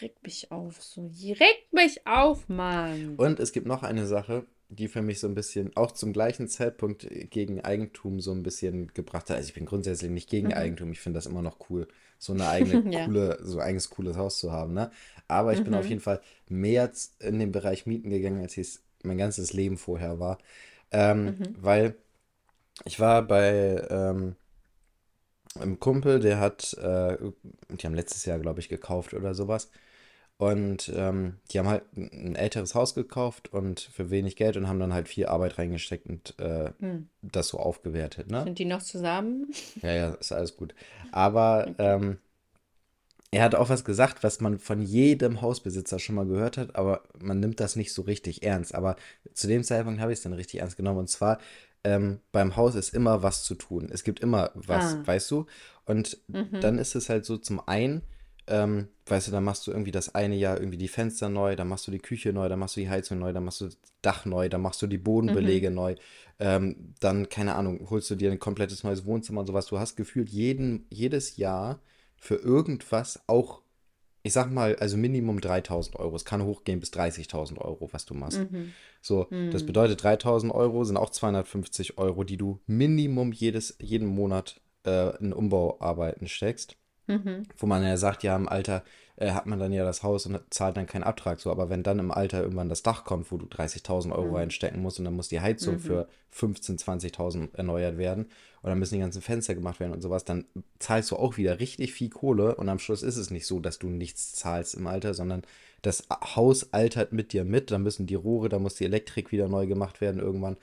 [0.00, 0.82] Regt mich auf.
[0.82, 3.22] So, regt mich auf, Mann.
[3.22, 6.48] Und es gibt noch eine Sache, die für mich so ein bisschen, auch zum gleichen
[6.48, 9.36] Zeitpunkt gegen Eigentum so ein bisschen gebracht hat.
[9.36, 10.54] Also ich bin grundsätzlich nicht gegen Mhm.
[10.54, 13.04] Eigentum, ich finde das immer noch cool, so eine eigene Ja.
[13.04, 14.90] coole, so ein eigenes cooles Haus zu haben, ne?
[15.28, 15.90] Aber ich bin auf Mhm.
[15.90, 20.18] jeden Fall mehr in den Bereich Mieten gegangen, als ich es mein ganzes Leben vorher
[20.18, 20.38] war.
[20.90, 21.54] Ähm, Mhm.
[21.54, 21.96] weil
[22.84, 24.36] ich war bei ähm,
[25.60, 27.16] einem Kumpel, der hat, äh,
[27.70, 29.70] die haben letztes Jahr, glaube ich, gekauft oder sowas.
[30.38, 34.80] Und ähm, die haben halt ein älteres Haus gekauft und für wenig Geld und haben
[34.80, 37.08] dann halt viel Arbeit reingesteckt und äh, Hm.
[37.22, 38.42] das so aufgewertet, ne?
[38.44, 39.52] Sind die noch zusammen?
[39.82, 40.74] Ja, ja, ist alles gut.
[41.12, 41.74] Aber Okay.
[41.78, 42.18] ähm,
[43.30, 47.02] er hat auch was gesagt, was man von jedem Hausbesitzer schon mal gehört hat, aber
[47.18, 48.74] man nimmt das nicht so richtig ernst.
[48.74, 48.96] Aber
[49.32, 50.98] zu dem Zeitpunkt habe ich es dann richtig ernst genommen.
[50.98, 51.38] Und zwar,
[51.84, 53.88] ähm, beim Haus ist immer was zu tun.
[53.92, 55.04] Es gibt immer was, Ah.
[55.04, 55.46] weißt du?
[55.84, 56.60] Und Mhm.
[56.60, 58.02] dann ist es halt so zum einen,
[58.46, 61.68] ähm, weißt du, dann machst du irgendwie das eine Jahr irgendwie die Fenster neu, dann
[61.68, 63.78] machst du die Küche neu, dann machst du die Heizung neu, dann machst du das
[64.02, 65.04] Dach neu, dann machst du die Mhm.
[65.04, 65.94] Bodenbeläge neu,
[66.38, 69.66] ähm, dann, keine Ahnung, holst du dir ein komplettes neues Wohnzimmer und sowas.
[69.66, 71.80] Du hast gefühlt jeden, jedes Jahr
[72.16, 73.61] für irgendwas auch,
[74.22, 76.14] ich sag mal, also Minimum 3000 Euro.
[76.14, 78.38] Es kann hochgehen bis 30.000 Euro, was du machst.
[78.50, 78.72] Mhm.
[79.00, 79.66] So, das Mhm.
[79.66, 85.32] bedeutet 3000 Euro sind auch 250 Euro, die du Minimum jedes, jeden Monat äh, in
[85.32, 86.76] Umbauarbeiten steckst.
[87.08, 87.42] Mhm.
[87.58, 88.84] Wo man ja sagt, ja, im Alter
[89.16, 91.50] äh, hat man dann ja das Haus und zahlt dann keinen Abtrag so.
[91.50, 94.34] Aber wenn dann im Alter irgendwann das Dach kommt, wo du 30.000 Euro Mhm.
[94.36, 95.80] reinstecken musst und dann muss die Heizung Mhm.
[95.80, 98.26] für 15.000, 20.000 erneuert werden
[98.70, 100.44] dann müssen die ganzen Fenster gemacht werden und sowas, dann
[100.78, 103.78] zahlst du auch wieder richtig viel Kohle und am Schluss ist es nicht so, dass
[103.78, 105.42] du nichts zahlst im Alter, sondern
[105.82, 107.70] das Haus altert mit dir mit.
[107.70, 110.56] Dann müssen die Rohre, da muss die Elektrik wieder neu gemacht werden irgendwann.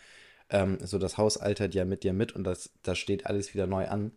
[0.50, 3.68] Ähm, so das Haus altert ja mit dir mit und das, das steht alles wieder
[3.68, 4.14] neu an.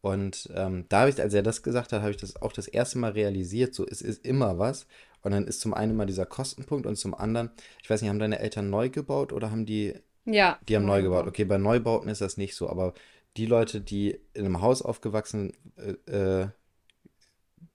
[0.00, 2.68] Und ähm, da habe ich, als er das gesagt hat, habe ich das auch das
[2.68, 4.86] erste Mal realisiert, so es ist immer was.
[5.22, 7.50] Und dann ist zum einen mal dieser Kostenpunkt und zum anderen,
[7.82, 9.94] ich weiß nicht, haben deine Eltern neu gebaut oder haben die,
[10.26, 11.26] Ja, die haben neu gebaut?
[11.26, 12.92] Okay, bei Neubauten ist das nicht so, aber
[13.36, 16.48] die Leute, die in einem Haus aufgewachsen, äh, äh,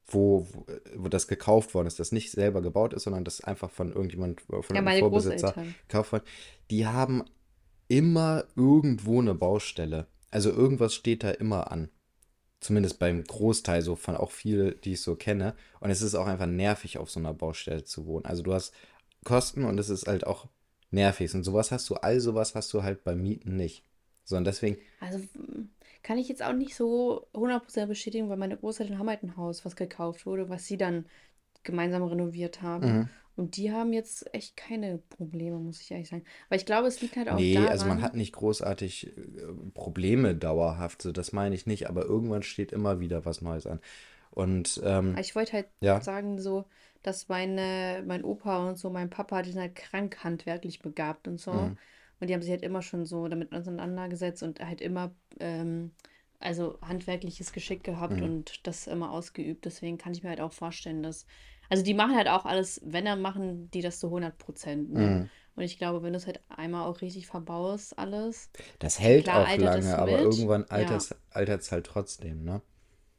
[0.07, 0.47] wo,
[0.95, 4.41] wo, das gekauft worden ist, das nicht selber gebaut ist, sondern das einfach von irgendjemand,
[4.41, 5.53] von Ja, meine Vorbesitzer
[5.87, 6.23] gekauft worden,
[6.71, 7.23] die haben
[7.87, 10.07] immer irgendwo eine Baustelle.
[10.31, 11.89] Also irgendwas steht da immer an.
[12.59, 15.55] Zumindest beim Großteil so von auch viel, die ich so kenne.
[15.79, 18.25] Und es ist auch einfach nervig, auf so einer Baustelle zu wohnen.
[18.25, 18.73] Also du hast
[19.23, 20.47] Kosten und es ist halt auch
[20.91, 21.33] nervig.
[21.33, 23.83] Und sowas hast du, all sowas hast du halt beim Mieten nicht.
[24.29, 25.19] Sondern deswegen, Also
[26.03, 29.65] kann ich jetzt auch nicht so 100% bestätigen, weil meine Großeltern haben halt ein Haus,
[29.65, 31.05] was gekauft wurde, was sie dann
[31.63, 33.01] gemeinsam renoviert haben.
[33.01, 33.09] mhm.
[33.35, 36.25] Und die haben jetzt echt keine Probleme, muss ich ehrlich sagen.
[36.49, 38.01] Weil ich glaube, es liegt halt auch nee, also man daran.
[38.01, 39.21] hat nicht großartig äh,
[39.73, 43.79] Probleme dauerhaft, so das meine ich nicht, aber irgendwann steht immer wieder was Neues an.
[44.31, 46.65] Und ähm, Ich wollte halt ja, sagen, so,
[47.03, 51.39] dass meine, mein Opa und so, mein Papa, die sind halt krank handwerklich begabt und
[51.39, 51.51] so.
[51.53, 51.77] mhm.
[52.19, 55.91] Und die haben sich halt immer schon so damit auseinandergesetzt und halt immer, ähm,
[56.39, 58.23] also handwerkliches Geschick gehabt Mhm.
[58.23, 59.65] und das immer ausgeübt.
[59.65, 61.25] Deswegen kann ich mir halt auch vorstellen, dass,
[61.69, 65.19] also die machen halt auch alles, wenn dann machen die das zu 100 Prozent, ne?
[65.19, 65.29] Mhm.
[65.55, 69.35] Und ich glaube, wenn du es halt einmal auch richtig verbaust, alles, Das hält klar
[69.35, 71.13] auch lange, aber mit, irgendwann altert
[71.61, 72.61] es halt trotzdem, ne?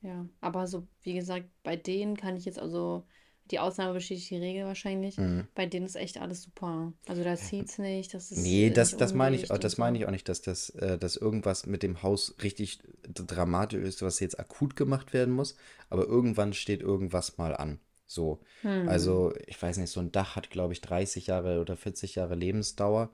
[0.03, 3.07] Ja, aber so, wie gesagt, bei denen kann ich jetzt also,
[3.51, 5.19] die Ausnahme bestätigt die Regel wahrscheinlich.
[5.19, 5.47] Mhm.
[5.55, 6.93] Bei denen ist echt alles super.
[7.07, 9.99] Also da zieht's nicht, das ist Nee, das, nicht das meine ich, auch- das meine
[9.99, 14.21] ich auch nicht, dass das, äh, dass irgendwas mit dem Haus richtig dramatisch ist, was
[14.21, 15.57] jetzt akut gemacht werden muss,
[15.89, 17.81] aber irgendwann steht irgendwas mal an.
[18.07, 18.41] So.
[18.63, 22.15] Hm, Also, ich weiß nicht, so ein Dach hat, glaube ich, 30 Jahre oder 40
[22.17, 23.11] Jahre Lebensdauer.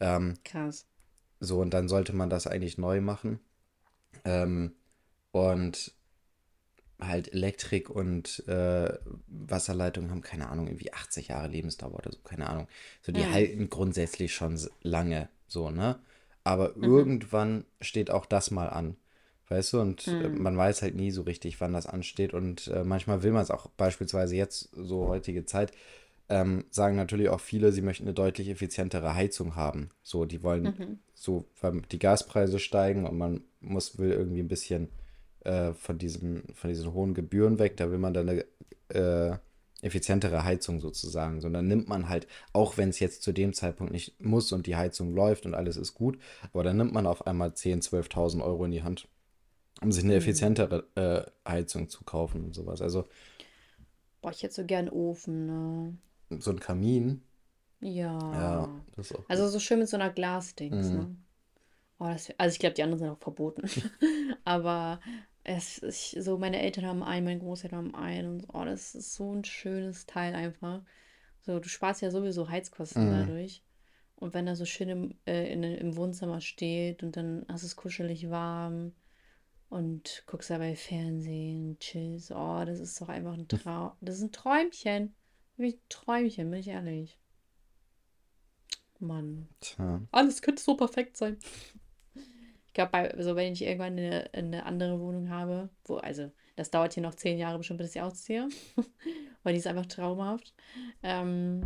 [0.00, 0.86] Ähm, krass.
[1.40, 3.40] so, und dann sollte man das eigentlich neu machen.
[4.24, 4.74] Ähm,
[5.32, 5.92] und
[7.00, 8.92] halt Elektrik und äh,
[9.28, 12.66] Wasserleitung haben, keine Ahnung, irgendwie 80 Jahre Lebensdauer oder so, keine Ahnung.
[13.02, 16.00] So, die Hm, halten grundsätzlich schon lange, so, ne?
[16.44, 18.96] Aber mhm, irgendwann steht auch das mal an.
[19.48, 22.34] Weißt du, und äh, hm, man weiß halt nie so richtig, wann das ansteht.
[22.34, 25.72] Und äh, manchmal will man es auch beispielsweise jetzt, so heutige Zeit,
[26.28, 29.90] ähm, sagen natürlich auch viele, sie möchten eine deutlich effizientere Heizung haben.
[30.02, 30.98] So, die wollen mhm.
[31.14, 34.88] so, weil die Gaspreise steigen und man muss, will irgendwie ein bisschen
[35.48, 37.76] äh, von diesem, von diesen hohen Gebühren weg.
[37.78, 38.44] Da will man dann eine
[38.90, 39.38] äh,
[39.82, 41.40] effizientere Heizung sozusagen.
[41.40, 44.52] So, und dann nimmt man halt, auch wenn es jetzt zu dem Zeitpunkt nicht muss
[44.52, 46.18] und die Heizung läuft und alles ist gut,
[46.52, 49.08] aber dann nimmt man auf einmal 10.000, 12.000 Euro in die Hand,
[49.82, 50.16] um sich eine Hm.
[50.16, 52.82] effizientere äh, Heizung zu kaufen und sowas.
[52.82, 53.06] Also
[54.20, 55.98] Boah, ich hätte so gern Ofen, ne?
[56.38, 57.22] so ein Kamin,
[58.32, 58.84] ja, Ja.
[59.26, 59.26] gut.
[59.28, 60.92] Also so schön mit so einer Glasdings, Mhm.
[60.92, 61.16] ne?
[62.00, 63.62] Oh, das, also ich glaube, die anderen sind auch verboten.
[64.44, 65.00] Aber
[65.48, 69.14] es ist so, meine Eltern haben einen, meine Großeltern haben einen und oh, das ist
[69.14, 70.82] so ein schönes Teil einfach.
[71.40, 73.26] So, du sparst ja sowieso Heizkosten Mhm.
[73.26, 73.62] dadurch.
[74.16, 77.66] Und wenn er so schön im, äh, in, im Wohnzimmer steht und dann hast du
[77.66, 78.92] es kuschelig warm
[79.70, 83.92] und guckst dabei Fernsehen, chillst, oh, das ist doch einfach ein Traum.
[84.00, 85.14] Das ist ein Träumchen.
[85.56, 87.18] Wirklich ein Träumchen, bin ich ehrlich.
[88.98, 89.48] Mann.
[89.60, 90.02] Tja.
[90.10, 91.38] Alles könnte so perfekt sein.
[92.78, 96.94] Ich glaube, also wenn ich irgendwann eine, eine andere Wohnung habe, wo, also das dauert
[96.94, 98.48] hier noch zehn Jahre bestimmt, bis ich ausziehe,
[99.42, 100.54] weil die ist einfach traumhaft,
[101.02, 101.62] ähm,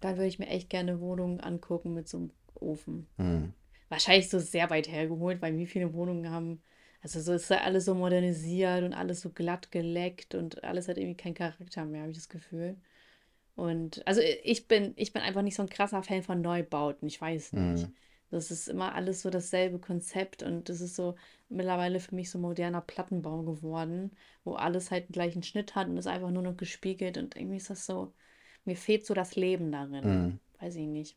[0.00, 3.06] dann würde ich mir echt gerne Wohnungen angucken mit so einem Ofen.
[3.16, 3.52] Mhm.
[3.88, 6.60] Wahrscheinlich so sehr weit hergeholt, weil wie viele Wohnungen haben,
[7.00, 10.98] also so ist ja alles so modernisiert und alles so glatt geleckt und alles hat
[10.98, 12.76] irgendwie keinen Charakter mehr, habe ich das Gefühl.
[13.54, 17.06] Und also ich bin, ich bin einfach nicht so ein krasser Fan von Neubauten.
[17.06, 17.86] Ich weiß nicht.
[17.86, 17.94] Mhm.
[18.34, 21.14] Das ist immer alles so dasselbe Konzept und das ist so
[21.48, 24.12] mittlerweile für mich so moderner Plattenbau geworden,
[24.44, 27.56] wo alles halt den gleichen Schnitt hat und ist einfach nur noch gespiegelt und irgendwie
[27.58, 28.12] ist das so,
[28.64, 30.04] mir fehlt so das Leben darin.
[30.04, 30.38] Mhm.
[30.60, 31.16] Weiß ich nicht.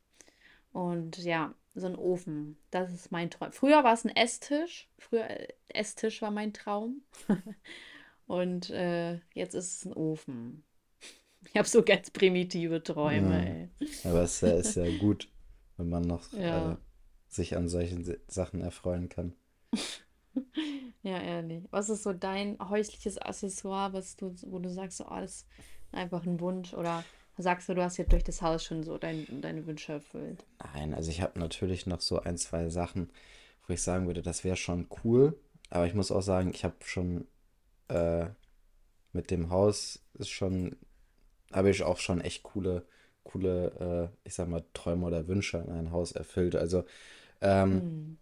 [0.71, 3.51] Und ja, so ein Ofen, das ist mein Traum.
[3.51, 4.89] Früher war es ein Esstisch.
[4.97, 7.01] Früher äh, Esstisch war mein Traum.
[8.27, 10.63] Und äh, jetzt ist es ein Ofen.
[11.49, 13.69] Ich habe so ganz primitive Träume, Mhm.
[13.79, 13.87] ey.
[14.03, 15.29] Aber es ist ja, ja gut,
[15.77, 16.77] wenn man noch äh, Ja,
[17.27, 19.33] sich an solchen Sachen erfreuen kann.
[21.03, 21.63] ja, ehrlich.
[21.71, 25.47] Was ist so dein häusliches Accessoire, was du, wo du sagst, so, oh, das ist
[25.91, 26.73] einfach ein Wunsch?
[26.73, 27.03] Oder
[27.37, 30.45] sagst du, du hast jetzt durch das Haus schon so dein, deine Wünsche erfüllt?
[30.73, 33.11] Nein, also ich habe natürlich noch so ein, zwei Sachen,
[33.67, 35.39] wo ich sagen würde, das wäre schon cool.
[35.69, 37.27] Aber ich muss auch sagen, ich habe schon
[37.89, 38.27] äh,
[39.11, 40.77] mit dem Haus ist schon,
[41.51, 42.85] habe ich auch schon echt coole,
[43.31, 46.55] coole, äh, ich sag mal, Träume oder Wünsche an ein Haus erfüllt.
[46.55, 46.85] Also,
[47.41, 48.17] ähm, Hm.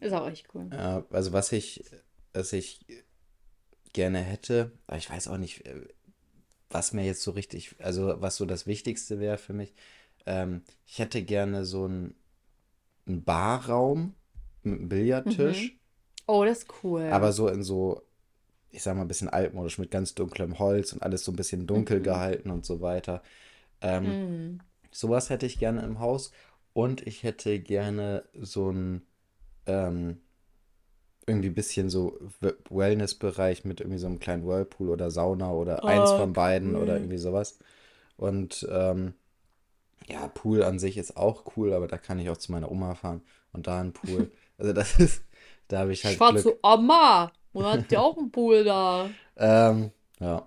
[0.00, 0.66] Ist auch echt cool.
[0.70, 1.84] äh, also was ich,
[2.32, 2.80] was ich
[3.92, 5.86] gerne hätte, aber ich weiß auch nicht, äh,
[6.70, 9.74] was mir jetzt so richtig, also was so das Wichtigste wäre für mich.
[10.26, 12.14] Ähm, ich hätte gerne so einen,
[13.06, 14.14] einen Barraum
[14.62, 14.88] mit einem Mhm.
[14.90, 15.78] Billardtisch,
[16.28, 17.02] Oh, das ist cool.
[17.08, 18.02] aber so in so,
[18.70, 21.66] ich sag mal, ein bisschen altmodisch mit ganz dunklem Holz und alles so ein bisschen
[21.66, 22.02] dunkel Mhm.
[22.02, 23.22] gehalten und so weiter.
[23.82, 24.60] Ähm, Mhm.
[24.92, 26.32] sowas hätte ich gerne im Haus
[26.74, 29.02] und ich hätte gerne so ein
[29.66, 30.20] ähm,
[31.26, 32.18] irgendwie ein bisschen so
[32.70, 36.96] Wellness-Bereich mit irgendwie so einem kleinen Whirlpool oder Sauna oder eins Oh, von beiden oder
[36.96, 37.00] cool.
[37.00, 37.58] irgendwie sowas.
[38.16, 39.14] Und ähm,
[40.08, 42.94] ja, Pool an sich ist auch cool, aber da kann ich auch zu meiner Oma
[42.96, 44.32] fahren und da ein Pool.
[44.58, 45.22] Also das ist,
[45.68, 46.36] da habe ich Ich halt fahr Glück.
[46.36, 47.32] zu Oma.
[47.56, 49.18] Und hat die auch einen Pool da.
[49.36, 50.46] Ähm, ja.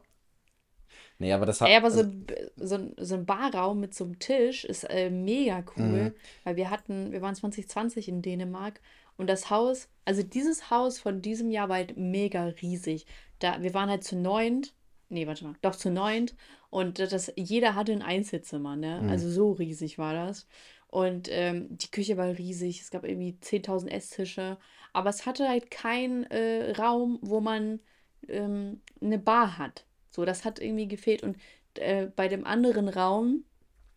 [1.17, 3.93] Nee, aber das Ey, hat, aber so also, ein, so ein, so ein Barraum mit
[3.93, 8.79] so einem Tisch ist äh, mega cool, weil wir hatten, wir waren 2020 in Dänemark
[9.17, 13.05] und das Haus, also dieses Haus von diesem Jahr war halt mega riesig.
[13.39, 14.73] Da, wir waren halt zu neunt,
[15.09, 16.35] nee, warte mal, doch zu neunt
[16.69, 19.01] und das, jeder hatte ein Einzelzimmer, ne?
[19.01, 20.47] mh, Also so riesig war das.
[20.87, 24.57] Und ähm, die Küche war riesig, es gab irgendwie 10.000 Esstische,
[24.93, 27.79] aber es hatte halt keinen äh, Raum, wo man
[28.27, 29.85] ähm, eine Bar hat.
[30.11, 31.23] So, das hat irgendwie gefehlt.
[31.23, 31.37] Und
[31.75, 33.43] äh, bei dem anderen Raum,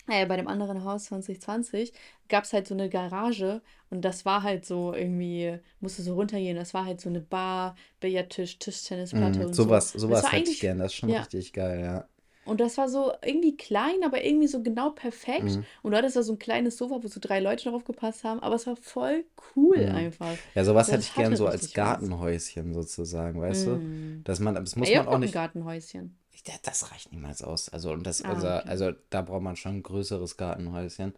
[0.08, 1.92] äh, bei dem anderen Haus 2020,
[2.28, 6.56] gab es halt so eine Garage und das war halt so irgendwie, musste so runtergehen.
[6.56, 9.64] Das war halt so eine Bar, Billardtisch, Tischtennisplatte und so.
[9.64, 12.08] sowas, Und das sowas hätte ich gern, das ist schon ja, richtig geil, ja.
[12.44, 15.60] Und das war so irgendwie klein, aber irgendwie so genau perfekt.
[15.60, 18.24] Mh, Und du hattest da so ein kleines Sofa, wo so drei Leute drauf gepasst
[18.24, 19.24] haben, aber es war voll
[19.56, 19.92] cool mh.
[19.92, 20.38] einfach.
[20.54, 22.12] Ja, sowas So, hätte ich gern hatte so als richtig was.
[22.12, 23.70] Gartenhäuschen sozusagen, weißt du?
[23.76, 24.24] Mm.
[24.24, 25.32] Dass man, das Ja, muss ihr man habt auch doch ein nicht.
[25.32, 26.18] Gartenhäuschen.
[26.46, 27.68] Ja, das reicht niemals aus.
[27.68, 28.62] Also, und das, Ah, also, okay.
[28.66, 31.14] also da braucht man schon ein größeres Gartenhäuschen.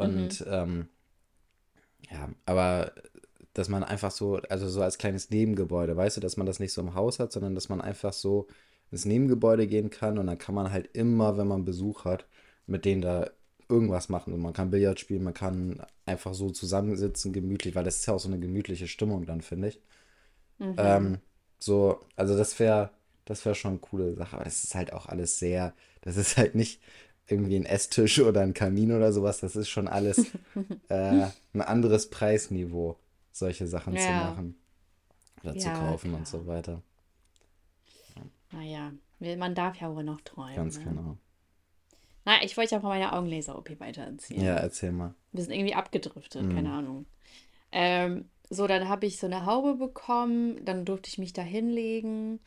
[0.00, 0.38] Mhm.
[0.38, 0.88] Und ähm,
[2.10, 2.92] ja, aber
[3.54, 6.72] dass man einfach so, also so als kleines Nebengebäude, weißt du, dass man das nicht
[6.72, 8.46] so im Haus hat, sondern dass man einfach so
[8.90, 12.26] ins Nebengebäude gehen kann und dann kann man halt immer, wenn man Besuch hat,
[12.66, 13.30] mit denen da
[13.68, 14.32] irgendwas machen.
[14.32, 18.14] Und man kann Billard spielen, man kann einfach so zusammensitzen, gemütlich, weil das ist ja
[18.14, 19.80] auch so eine gemütliche Stimmung dann, finde ich.
[20.58, 20.76] Mhm.
[20.76, 21.20] Ähm,
[21.58, 22.90] so, also das wäre,
[23.24, 26.36] das wäre schon eine coole Sache, aber das ist halt auch alles sehr, das ist
[26.36, 26.82] halt nicht
[27.26, 30.30] irgendwie ein Esstisch oder ein Kamin oder sowas, das ist schon alles
[30.88, 32.98] äh, ein anderes Preisniveau,
[33.32, 34.56] solche Sachen zu Ja, machen
[35.44, 36.28] oder zu ja, kaufen und klar.
[36.28, 36.82] so weiter.
[38.52, 40.84] Naja, man darf ja wohl noch träumen, Ganz ne?
[40.84, 41.16] genau.
[42.24, 45.14] Na, ich wollte ja von meiner Augenlaser-OP weiter Ja, erzähl mal.
[45.32, 46.78] Wir sind irgendwie abgedriftet, keine Hm.
[46.78, 47.06] Ahnung.
[47.72, 52.40] Ähm, so, dann habe ich so eine Haube bekommen, dann durfte ich mich da hinlegen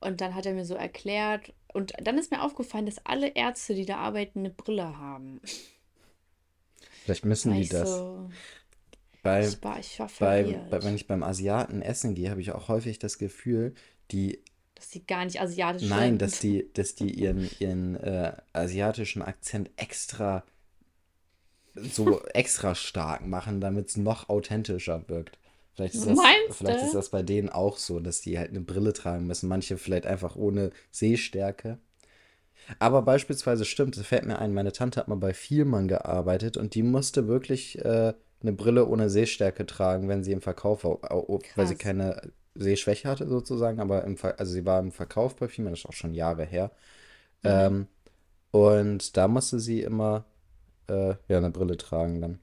[0.00, 1.52] und dann hat er mir so erklärt.
[1.72, 5.40] Und dann ist mir aufgefallen, dass alle Ärzte, die da arbeiten, eine Brille haben.
[7.04, 7.88] Vielleicht müssen die das.
[7.88, 8.30] so,
[9.22, 12.52] Bei, ich war, ich war bei, bei, wenn ich beim Asiaten essen gehe, habe ich
[12.52, 13.74] auch häufig das Gefühl,
[14.12, 14.42] die,
[14.80, 16.42] dass die gar nicht asiatisch nein, dass sind.
[16.42, 20.42] die, dass die ihren, ihren äh, asiatischen Akzent extra
[21.74, 25.38] so extra stark machen, damit es noch authentischer wirkt.
[25.74, 28.60] Vielleicht ist das, Meinst vielleicht ist das bei denen auch so, dass die halt eine
[28.60, 29.48] Brille tragen müssen.
[29.48, 31.78] Manche vielleicht einfach ohne Sehstärke.
[32.78, 36.74] Aber beispielsweise stimmt, es fällt mir ein, meine Tante hat mal bei Vielmann gearbeitet und
[36.74, 41.66] die musste wirklich äh, eine Brille ohne Sehstärke tragen, wenn sie im Verkauf war, weil
[41.66, 45.72] sie keine Sehschwäche hatte sozusagen, aber im Ver also sie war im Verkauf bei Vielmann,
[45.72, 46.70] das ist auch schon Jahre her.
[47.42, 47.50] Mhm.
[47.50, 47.86] Ähm,
[48.50, 50.24] und da musste sie immer
[50.88, 52.40] äh, ja eine Brille tragen dann.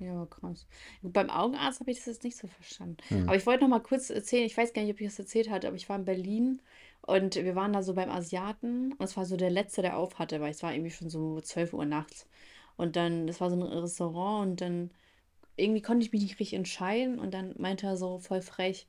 [0.00, 0.66] Ich aber krass.
[1.02, 2.96] Beim Augenarzt habe ich das jetzt nicht so verstanden.
[3.08, 3.28] Hm.
[3.28, 5.50] Aber ich wollte noch mal kurz erzählen, ich weiß gar nicht, ob ich das erzählt
[5.50, 6.62] hatte, aber ich war in Berlin
[7.02, 10.18] und wir waren da so beim Asiaten und es war so der Letzte, der auf
[10.18, 12.26] hatte, weil es war irgendwie schon so 12 Uhr nachts.
[12.76, 14.90] Und dann, das war so ein Restaurant und dann
[15.56, 18.86] irgendwie konnte ich mich nicht richtig entscheiden und dann meinte er so voll frech,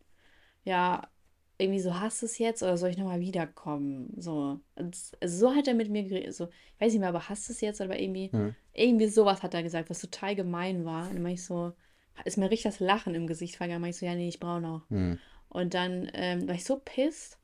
[0.63, 1.09] ja,
[1.57, 4.13] irgendwie so, hast du es jetzt oder soll ich nochmal wiederkommen?
[4.17, 7.47] So, also so hat er mit mir geredet, so, ich weiß nicht mehr, aber hast
[7.47, 8.55] du es jetzt oder irgendwie, Hm.
[8.73, 11.07] irgendwie sowas hat er gesagt, was total gemein war.
[11.07, 11.73] Und dann meinte ich so,
[12.25, 14.61] ist mir richtig das Lachen im Gesicht vergangen, meinte ich so, ja, nee, ich brauche
[14.61, 14.89] noch.
[14.89, 15.19] Hm.
[15.49, 17.39] Und dann ähm, war ich so pisst,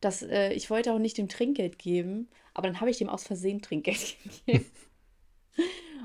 [0.00, 3.24] dass äh, ich wollte auch nicht dem Trinkgeld geben, aber dann habe ich dem aus
[3.24, 4.16] Versehen Trinkgeld
[4.46, 4.66] gegeben.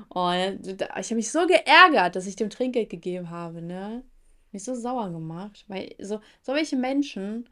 [0.08, 4.04] Und ich habe mich so geärgert, dass ich dem Trinkgeld gegeben habe, ne?
[4.52, 7.48] Mich so sauer gemacht, weil so, so welche Menschen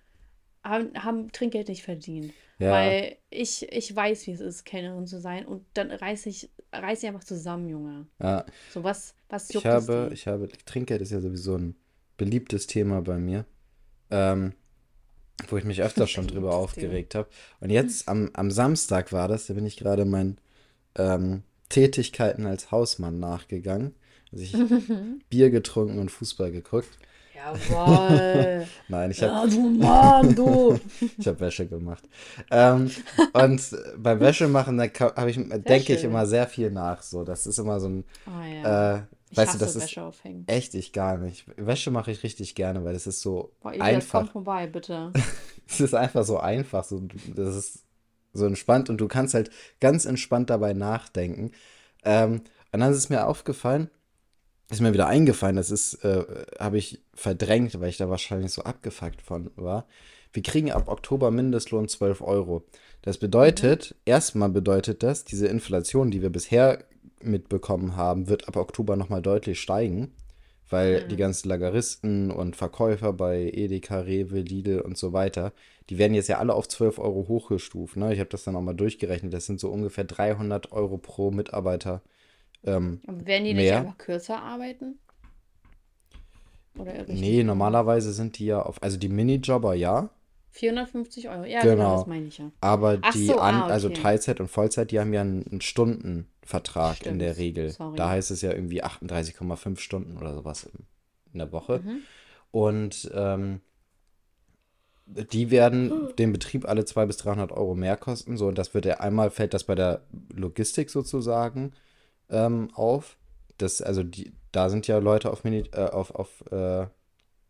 [0.63, 2.33] haben, haben Trinkgeld nicht verdient.
[2.59, 6.49] Ja, Weil ich, ich weiß, wie es ist, Kellnerin zu sein und dann reiß ich,
[6.73, 8.07] reiß ich einfach zusammen, Junge.
[8.23, 8.47] ja.
[8.71, 11.75] So, was, was Ich juckt es habe, ich habe, Trinkgeld ist ja sowieso ein
[12.17, 13.45] beliebtes Thema bei mir.
[14.11, 14.53] Ähm,
[15.49, 17.29] wo ich mich öfter schon drüber aufgeregt habe.
[17.59, 20.39] Und jetzt am, am Samstag war das, da bin ich gerade meinen
[20.97, 23.95] ähm, Tätigkeiten als Hausmann nachgegangen.
[24.31, 24.53] Also ich
[25.31, 26.89] Bier getrunken und Fußball geguckt.
[27.35, 28.67] Jawohl.
[28.89, 30.79] Nein, ich habe Ja, du Mann, du.
[31.19, 32.05] ich hab Wäsche gemacht.
[32.51, 32.91] Ähm,
[33.33, 37.03] und beim Wäschemachen, da ka- hab ich, denke ich immer sehr viel nach.
[37.03, 38.31] So, das ist immer so ein, Oh
[38.65, 38.97] ja.
[38.99, 40.45] äh, Ich weißt du, das hasse ist Wäsche aufhängen.
[40.47, 41.45] echt ich gar nicht.
[41.57, 44.31] Wäsche mache ich richtig gerne, weil es ist so Boah, komm einfach.
[44.31, 45.13] vorbei, bitte.
[45.69, 46.85] Es ist einfach so einfach.
[46.85, 47.03] So,
[47.35, 47.83] das ist
[48.33, 51.53] so entspannt und du kannst halt ganz entspannt dabei nachdenken.
[52.05, 52.43] Ähm,
[52.73, 53.91] und dann ist es mir aufgefallen,
[54.71, 56.25] ist mir wieder eingefallen, das ist, äh,
[56.59, 59.87] habe ich verdrängt, weil ich da wahrscheinlich so abgefuckt von war.
[60.33, 62.65] Wir kriegen ab Oktober Mindestlohn 12 Euro.
[63.03, 63.21] Das Mhm.
[63.21, 66.85] bedeutet, erstmal bedeutet das, diese Inflation, die wir bisher
[67.21, 70.13] mitbekommen haben, wird ab Oktober nochmal deutlich steigen,
[70.71, 71.19] weil die Mhm.
[71.19, 75.53] ganzen Lageristen und Verkäufer bei Edeka, Rewe, Lidl und so weiter,
[75.91, 77.97] die werden jetzt ja alle auf 12 Euro hochgestuft.
[77.97, 78.13] Ne?
[78.13, 82.03] Ich habe das dann auch mal durchgerechnet, das sind so ungefähr 300 Euro pro Mitarbeiter
[82.65, 83.79] ähm, Aber werden die nicht mehr.
[83.79, 84.99] einfach kürzer arbeiten?
[86.79, 90.11] Oder Nee, normalerweise sind die ja auf, also die Minijobber ja,
[90.53, 91.45] 450 Euro.
[91.45, 92.15] Ja, genau, das genau.
[92.15, 92.51] meine ich ja.
[92.61, 94.01] Aber Ach die so, an, ah, also okay.
[94.03, 97.47] Teilzeit und Vollzeit, die haben ja einen, einen Stundenvertrag in der Stimmt.
[97.47, 97.67] Regel.
[97.69, 97.99] Da Sorry.
[97.99, 100.85] heißt es ja irgendwie 38,5 Stunden oder sowas in,
[101.33, 101.81] in der Woche.
[101.83, 101.99] Mhm.
[102.51, 103.61] Und ähm,
[105.33, 108.37] die werden den Betrieb alle 200 bis 300 Euro mehr kosten.
[108.37, 110.03] So, und das wird ja einmal, fällt das bei der
[110.35, 111.73] Logistik sozusagen
[112.31, 113.17] ähm, auf.
[113.59, 116.87] Das, also die, da sind ja Leute auf, Mini, äh, auf, auf äh,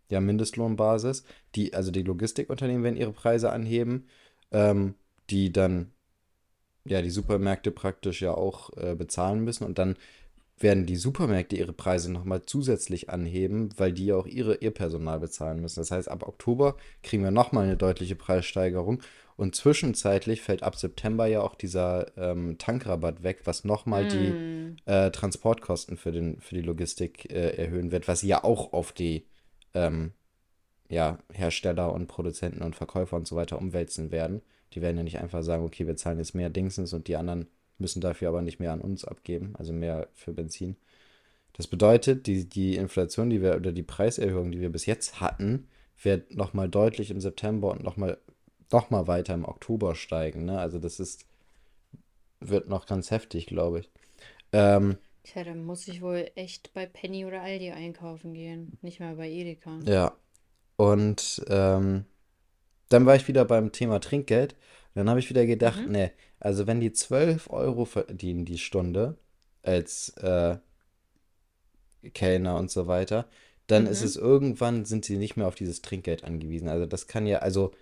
[0.08, 1.24] ja, Mindestlohnbasis.
[1.54, 4.06] Die, also die Logistikunternehmen werden ihre Preise anheben,
[4.50, 4.94] ähm,
[5.30, 5.92] die dann
[6.84, 9.64] ja die Supermärkte praktisch ja auch äh, bezahlen müssen.
[9.64, 9.96] Und dann
[10.62, 15.20] werden die Supermärkte ihre Preise nochmal zusätzlich anheben, weil die ja auch ihre, ihr Personal
[15.20, 15.80] bezahlen müssen.
[15.80, 19.02] Das heißt, ab Oktober kriegen wir nochmal eine deutliche Preissteigerung.
[19.36, 24.08] Und zwischenzeitlich fällt ab September ja auch dieser ähm, Tankrabatt weg, was nochmal mm.
[24.08, 28.92] die äh, Transportkosten für, den, für die Logistik äh, erhöhen wird, was ja auch auf
[28.92, 29.26] die
[29.74, 30.12] ähm,
[30.88, 34.42] ja, Hersteller und Produzenten und Verkäufer und so weiter umwälzen werden.
[34.74, 37.48] Die werden ja nicht einfach sagen, okay, wir zahlen jetzt mehr Dingsens und die anderen
[37.82, 40.76] müssen dafür aber nicht mehr an uns abgeben, also mehr für Benzin.
[41.52, 45.68] Das bedeutet, die, die Inflation, die wir oder die Preiserhöhung, die wir bis jetzt hatten,
[46.02, 48.18] wird nochmal deutlich im September und nochmal
[48.72, 50.46] noch mal weiter im Oktober steigen.
[50.46, 50.58] Ne?
[50.58, 51.26] Also das ist,
[52.40, 53.90] wird noch ganz heftig, glaube ich.
[54.52, 59.14] Ähm, Tja, dann muss ich wohl echt bei Penny oder Aldi einkaufen gehen, nicht mal
[59.14, 59.78] bei Edeka.
[59.84, 60.16] Ja.
[60.76, 62.06] Und ähm,
[62.88, 64.56] dann war ich wieder beim Thema Trinkgeld.
[64.94, 65.92] Dann habe ich wieder gedacht, mhm.
[65.92, 69.16] ne, also wenn die 12 Euro verdienen die Stunde
[69.62, 70.56] als äh,
[72.14, 73.26] Kellner und so weiter,
[73.66, 73.90] dann mhm.
[73.90, 76.68] ist es irgendwann, sind sie nicht mehr auf dieses Trinkgeld angewiesen.
[76.68, 77.72] Also das kann ja, also,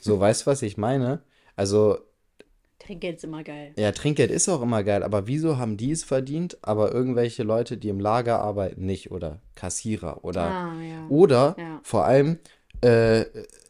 [0.00, 1.22] so weißt du, was ich meine?
[1.56, 1.98] Also.
[2.78, 3.72] Trinkgeld ist immer geil.
[3.76, 7.78] Ja, Trinkgeld ist auch immer geil, aber wieso haben die es verdient, aber irgendwelche Leute,
[7.78, 9.10] die im Lager arbeiten, nicht?
[9.10, 10.42] Oder Kassierer oder.
[10.42, 11.06] Ah, ja.
[11.08, 11.80] Oder ja.
[11.82, 12.38] vor allem,
[12.82, 13.24] äh,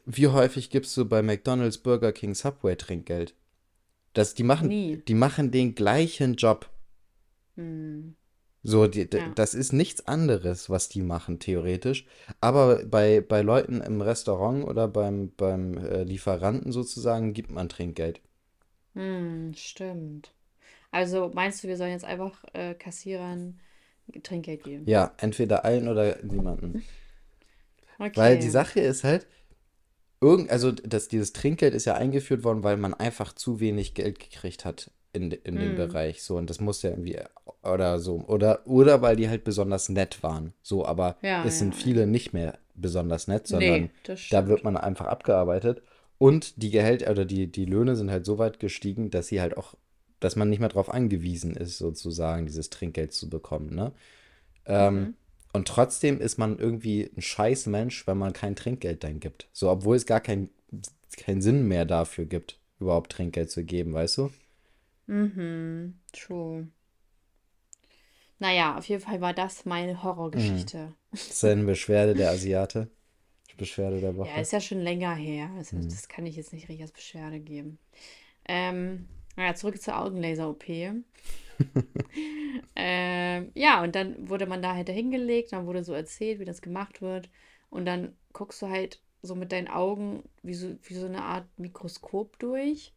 [0.07, 3.35] wie häufig gibst du bei McDonalds, Burger King, Subway Trinkgeld?
[4.13, 4.99] Das, die, machen, Nie.
[5.09, 6.71] die machen den gleichen Job.
[7.57, 8.15] Hm.
[8.63, 9.29] So, die, ja.
[9.35, 12.07] das ist nichts anderes, was die machen, theoretisch.
[12.41, 18.23] Aber bei, bei Leuten im Restaurant oder beim, beim äh, Lieferanten sozusagen gibt man Trinkgeld.
[18.95, 20.33] Hm, stimmt.
[20.91, 23.61] Also meinst du, wir sollen jetzt einfach äh, Kassierern
[24.23, 24.85] Trinkgeld geben?
[24.87, 26.83] Ja, entweder allen oder niemanden.
[27.97, 28.17] Okay.
[28.17, 29.29] Weil die Sache ist halt,
[30.25, 34.19] irgend, also das, dieses Trinkgeld ist ja eingeführt worden, weil man einfach zu wenig Geld
[34.19, 35.59] gekriegt hat in, in mm.
[35.59, 36.23] dem Bereich.
[36.23, 37.19] So, und das muss ja irgendwie,
[37.63, 40.55] oder so, oder, oder weil die halt besonders nett waren.
[40.63, 42.07] So, aber ja, es sind viele ja.
[42.07, 45.83] nicht mehr besonders nett, sondern nee, da wird man einfach abgearbeitet.
[46.17, 49.57] Und die Gehälter oder die, die Löhne sind halt so weit gestiegen, dass sie halt
[49.59, 49.75] auch,
[50.21, 53.75] dass man nicht mehr darauf angewiesen ist, sozusagen, dieses Trinkgeld zu bekommen.
[53.75, 53.93] Ne?
[54.65, 55.15] Ähm, mhm.
[55.55, 59.49] Und trotzdem ist man irgendwie ein scheiß Mensch, wenn man kein Trinkgeld dann gibt.
[59.53, 60.51] So, obwohl es gar keinen
[61.17, 64.31] kein Sinn mehr dafür gibt, überhaupt Trinkgeld zu geben, weißt du?
[65.07, 66.69] Mhm, true.
[68.41, 70.79] Naja, auf jeden Fall war das meine Horrorgeschichte.
[70.79, 70.95] Mhm.
[71.13, 72.89] Das ist eine Beschwerde der Asiate.
[73.57, 74.31] Beschwerde der Woche.
[74.31, 75.49] Ja, ist ja schon länger her.
[75.57, 75.89] Also, mhm.
[75.89, 77.79] Das kann ich jetzt nicht richtig als Beschwerde geben.
[78.49, 80.65] Ähm, naja, zurück zur Augenlaser-OP.
[82.77, 86.63] ähm, ja, und dann wurde man da halt hingelegt, dann wurde so erzählt, wie das
[86.63, 87.31] gemacht wird.
[87.71, 91.47] Und dann guckst du halt so mit deinen Augen wie so, wie so eine Art
[91.59, 92.95] Mikroskop durch.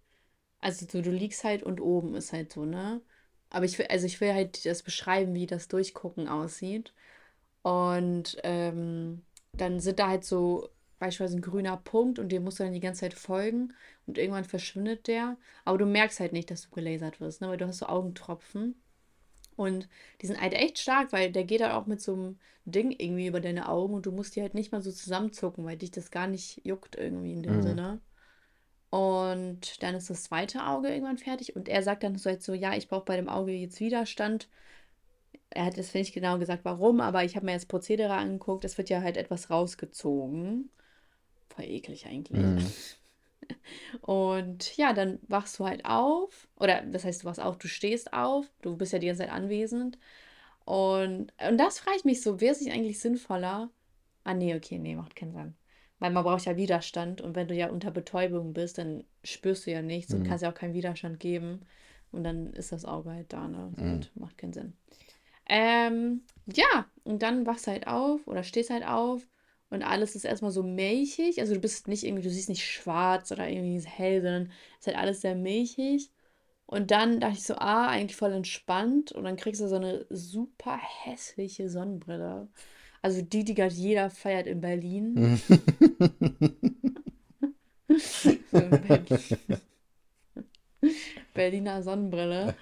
[0.59, 3.01] Also so, du liegst halt und oben ist halt so, ne?
[3.51, 6.93] Aber ich will, also ich will halt das beschreiben, wie das Durchgucken aussieht.
[7.63, 12.63] Und ähm, dann sind da halt so beispielsweise ein grüner Punkt und dem musst du
[12.63, 13.73] dann die ganze Zeit folgen
[14.05, 15.37] und irgendwann verschwindet der.
[15.65, 17.49] Aber du merkst halt nicht, dass du gelasert wirst, ne?
[17.49, 18.75] weil du hast so Augentropfen.
[19.55, 19.89] Und
[20.21, 23.27] die sind halt echt stark, weil der geht halt auch mit so einem Ding irgendwie
[23.27, 26.11] über deine Augen und du musst die halt nicht mal so zusammenzucken, weil dich das
[26.11, 27.61] gar nicht juckt irgendwie in dem mhm.
[27.63, 28.01] Sinne.
[28.89, 32.53] Und dann ist das zweite Auge irgendwann fertig und er sagt dann so halt so,
[32.53, 34.47] ja, ich brauche bei dem Auge jetzt Widerstand.
[35.49, 38.63] Er hat jetzt nicht genau gesagt, warum, aber ich habe mir jetzt Prozedere angeguckt.
[38.63, 40.69] Es wird ja halt etwas rausgezogen.
[41.57, 42.37] Voll eklig eigentlich.
[42.37, 42.71] Mhm.
[44.01, 46.47] Und ja, dann wachst du halt auf.
[46.59, 48.45] Oder das heißt, du wachst auf, du stehst auf.
[48.61, 49.97] Du bist ja die ganze Zeit anwesend.
[50.65, 53.69] Und, und das frage ich mich so, wäre es nicht eigentlich sinnvoller?
[54.23, 55.55] Ah, nee, okay, nee, macht keinen Sinn.
[55.99, 57.21] Weil man braucht ja Widerstand.
[57.21, 60.19] Und wenn du ja unter Betäubung bist, dann spürst du ja nichts mhm.
[60.19, 61.61] und kannst ja auch keinen Widerstand geben.
[62.11, 63.71] Und dann ist das Auge halt da, ne?
[63.75, 64.01] Mhm.
[64.15, 64.73] macht keinen Sinn.
[65.49, 69.25] Ähm, ja, und dann wachst du halt auf oder stehst halt auf
[69.69, 71.39] und alles ist erstmal so milchig.
[71.39, 74.87] Also du bist nicht irgendwie, du siehst nicht schwarz oder irgendwie hell, sondern es ist
[74.87, 76.11] halt alles sehr milchig.
[76.65, 79.11] Und dann dachte ich so, ah, eigentlich voll entspannt.
[79.11, 82.47] Und dann kriegst du so eine super hässliche Sonnenbrille.
[83.01, 85.41] Also die, die gerade jeder feiert in Berlin.
[91.33, 92.55] Berliner Sonnenbrille.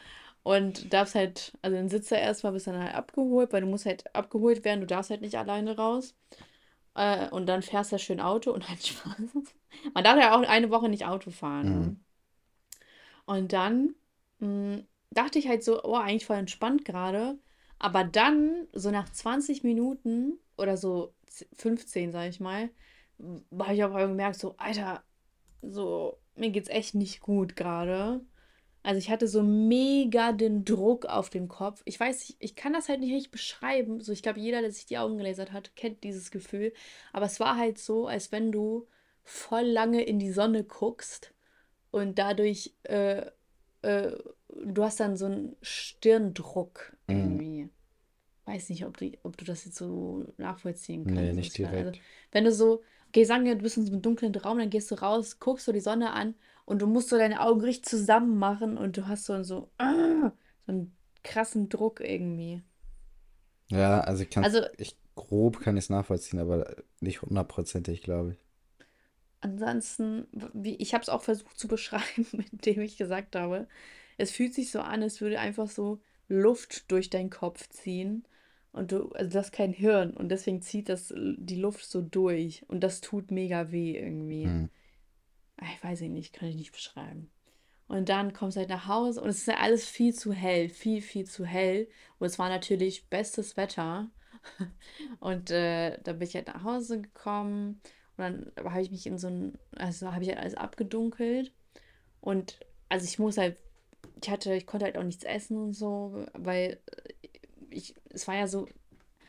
[0.44, 3.88] Und darfst halt, also dann sitzt er erstmal, bist dann halt abgeholt, weil du musst
[3.88, 6.14] halt abgeholt werden, du darfst halt nicht alleine raus.
[6.96, 9.16] Äh, und dann fährst du schön Auto und halt Spaß.
[9.94, 11.66] Man darf ja auch eine Woche nicht Auto fahren.
[11.66, 11.86] Ne?
[11.88, 12.00] Mhm.
[13.26, 13.96] Und dann
[14.40, 17.38] mh, hm, dachte ich halt so, oh, eigentlich voll entspannt gerade.
[17.80, 21.14] Aber dann, so nach 20 Minuten oder so
[21.54, 22.70] 15, sag ich mal,
[23.60, 25.04] habe ich aber gemerkt, so, Alter,
[25.62, 28.22] so, mir geht's echt nicht gut gerade.
[28.86, 31.82] Also ich hatte so mega den Druck auf dem Kopf.
[31.86, 34.00] Ich weiß, ich, ich kann das halt nicht richtig beschreiben.
[34.02, 36.72] So, ich glaube, jeder, der sich die Augen gelasert hat, kennt dieses Gefühl.
[37.12, 38.88] Aber es war halt so, als wenn du
[39.24, 41.34] voll lange in die Sonne guckst
[41.92, 43.26] und dadurch, äh,
[43.82, 44.12] äh,
[44.66, 47.18] du hast dann so einen Stirndruck Mhm.
[47.18, 47.70] irgendwie.
[48.46, 51.38] Weiß nicht, ob du, ob du das jetzt so nachvollziehen Nee, kannst.
[51.38, 51.78] nicht ich meine.
[51.78, 52.00] Also, direkt.
[52.32, 54.92] wenn du so, okay, sagen wir, du bist in so einem dunklen Raum, dann gehst
[54.92, 56.36] du raus, guckst so die Sonne an
[56.66, 60.32] und du musst so deine Augen richtig zusammen machen und du hast so, so, ah,
[60.66, 62.64] so einen krassen Druck irgendwie.
[63.70, 68.34] Ja, also ich kann Also ich grob kann ich es nachvollziehen, aber nicht hundertprozentig, glaube
[68.34, 68.40] ich.
[69.42, 73.68] ansonsten, wie, ich habe es auch versucht zu beschreiben, indem ich gesagt habe,
[74.18, 78.26] es fühlt sich so an, als würde einfach so Luft durch deinen Kopf ziehen.
[78.72, 82.66] Und du, also du hast kein Hirn und deswegen zieht das die Luft so durch.
[82.68, 84.46] Und das tut mega weh irgendwie.
[84.46, 84.70] Hm.
[85.58, 87.30] Ah, Ich weiß ich nicht, kann ich nicht beschreiben.
[87.88, 90.70] Und dann kommst du halt nach Hause und es ist ja alles viel zu hell,
[90.70, 91.88] viel, viel zu hell.
[92.20, 94.10] Und es war natürlich bestes Wetter.
[95.20, 97.82] Und äh, da bin ich halt nach Hause gekommen
[98.18, 101.52] und dann habe ich mich in so ein, also habe ich halt alles abgedunkelt.
[102.22, 103.58] Und also ich muss halt,
[104.22, 106.80] ich hatte, ich konnte halt auch nichts essen und so, weil
[107.70, 108.68] ich, es war ja so,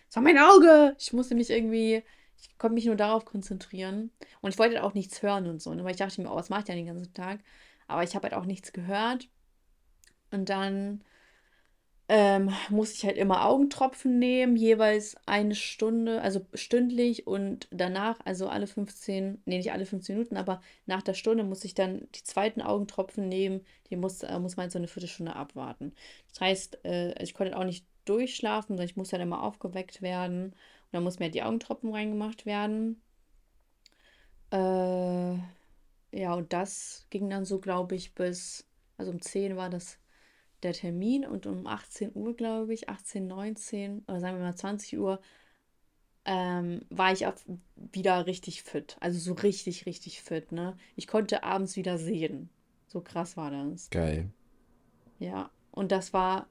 [0.08, 0.96] es war mein Auge!
[0.98, 2.02] Ich musste mich irgendwie,
[2.40, 4.10] ich konnte mich nur darauf konzentrieren.
[4.40, 5.84] Und ich wollte halt auch nichts hören und so, ne?
[5.84, 7.40] Weil ich dachte mir, oh, was mache ich denn den ganzen Tag?
[7.88, 9.28] Aber ich habe halt auch nichts gehört.
[10.30, 11.02] Und dann
[12.08, 18.48] ähm, musste ich halt immer Augentropfen nehmen, jeweils eine Stunde, also stündlich und danach, also
[18.48, 22.22] alle 15, nee, nicht alle 15 Minuten, aber nach der Stunde muss ich dann die
[22.22, 23.62] zweiten Augentropfen nehmen.
[23.90, 25.94] Die muss, äh, muss man halt so eine Viertelstunde abwarten.
[26.30, 30.54] Das heißt, äh, ich konnte auch nicht durchschlafen, sondern ich musste dann immer aufgeweckt werden.
[30.96, 33.02] Dann mussten mir die Augentropfen reingemacht werden.
[34.50, 35.36] Äh,
[36.18, 38.66] ja, und das ging dann so, glaube ich, bis,
[38.96, 39.98] also um 10 war das
[40.62, 44.98] der Termin und um 18 Uhr, glaube ich, 18, 19 oder sagen wir mal 20
[44.98, 45.20] Uhr,
[46.24, 47.34] ähm, war ich auch
[47.76, 48.96] wieder richtig fit.
[49.00, 50.78] Also so richtig, richtig fit, ne?
[50.94, 52.48] Ich konnte abends wieder sehen.
[52.86, 53.90] So krass war das.
[53.90, 54.30] Geil.
[55.18, 56.48] Ja, und das war,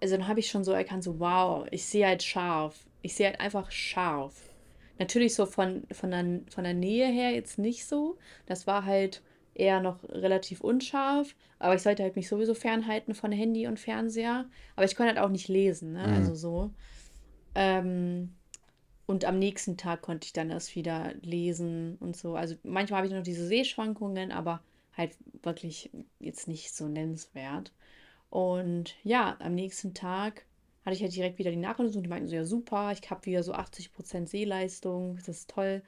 [0.00, 2.86] also dann habe ich schon so erkannt, so wow, ich sehe halt scharf.
[3.04, 4.34] Ich sehe halt einfach scharf.
[4.98, 8.16] Natürlich so von, von der, von der Nähe her jetzt nicht so.
[8.46, 9.22] Das war halt
[9.54, 11.34] eher noch relativ unscharf.
[11.58, 14.46] Aber ich sollte halt mich sowieso fernhalten von Handy und Fernseher.
[14.74, 16.08] Aber ich konnte halt auch nicht lesen, ne?
[16.08, 16.36] Also Mhm.
[16.36, 16.70] so.
[17.54, 18.34] Ähm,
[19.06, 22.36] und am nächsten Tag konnte ich dann erst wieder lesen und so.
[22.36, 24.62] Also manchmal habe ich noch diese Sehschwankungen, aber
[24.96, 25.90] halt wirklich
[26.20, 27.70] jetzt nicht so nennenswert.
[28.30, 30.46] Und ja, am nächsten Tag
[30.84, 32.02] hatte ich halt direkt wieder die Nachlesung.
[32.02, 35.82] Die meinten so, ja super, ich habe wieder so 80% Sehleistung, das ist toll.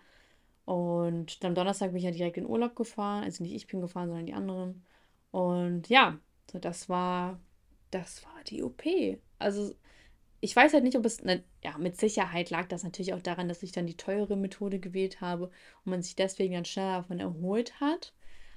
[0.64, 3.24] Und dann am Donnerstag bin ich ja direkt in Urlaub gefahren.
[3.24, 4.84] Also nicht ich bin gefahren, sondern die anderen.
[5.30, 6.18] Und ja,
[6.50, 7.40] so das war,
[7.90, 8.84] das war die OP.
[9.38, 9.74] Also
[10.40, 13.48] ich weiß halt nicht, ob es, ne, ja, mit Sicherheit lag das natürlich auch daran,
[13.48, 17.20] dass ich dann die teure Methode gewählt habe und man sich deswegen dann schneller davon
[17.20, 18.12] erholt hat.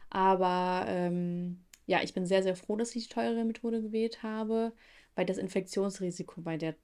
[0.10, 4.74] Aber ähm, ja, ich bin sehr, sehr froh, dass ich die teure Methode gewählt habe,
[5.16, 6.76] weil das Infektionsrisiko bei der,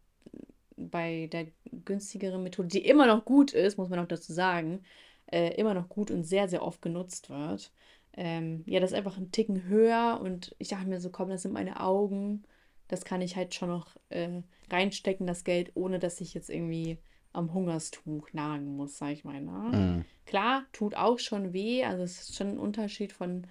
[0.75, 1.47] bei der
[1.85, 4.83] günstigeren Methode, die immer noch gut ist, muss man auch dazu sagen,
[5.27, 7.71] äh, immer noch gut und sehr, sehr oft genutzt wird.
[8.17, 11.41] Ähm, ja, das ist einfach ein Ticken höher und ich dachte mir so, komm, das
[11.41, 12.43] sind meine Augen.
[12.87, 16.99] Das kann ich halt schon noch äh, reinstecken, das Geld, ohne dass ich jetzt irgendwie
[17.33, 19.41] am Hungerstuch nagen muss, sag ich mal.
[19.41, 19.51] Ne?
[19.51, 20.05] Mhm.
[20.25, 21.83] Klar, tut auch schon weh.
[21.83, 23.47] Also es ist schon ein Unterschied von